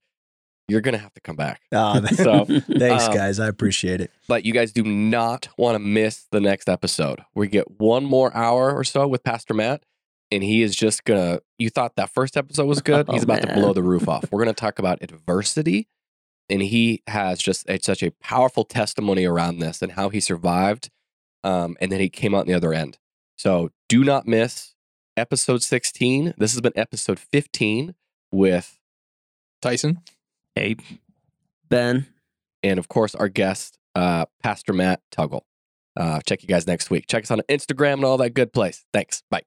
[0.67, 1.61] you're going to have to come back.
[1.73, 2.45] Ah, So,
[2.79, 6.39] thanks um, guys i appreciate it but you guys do not want to miss the
[6.41, 7.21] next episode.
[7.35, 9.83] We get one more hour or so with Pastor Matt,
[10.31, 11.39] and he is just gonna.
[11.57, 13.07] You thought that first episode was good.
[13.09, 14.25] He's Oh, about to blow the roof off.
[14.31, 15.87] We're gonna talk about adversity,
[16.49, 20.89] and he has just a, such a powerful testimony around this and how he survived,
[21.43, 22.97] um, and then he came out on the other end.
[23.37, 24.73] So do not miss
[25.17, 26.33] episode 16.
[26.37, 27.95] This has been episode 15
[28.31, 28.79] with,
[29.61, 29.99] Tyson.
[30.55, 30.75] Hey,
[31.69, 32.07] Ben.
[32.63, 35.41] and of course, our guest, uh, Pastor Matt Tuggle.
[35.97, 37.05] Uh, check you guys next week.
[37.07, 38.85] Check us on Instagram and all that good place.
[38.93, 39.23] Thanks.
[39.29, 39.43] Bye.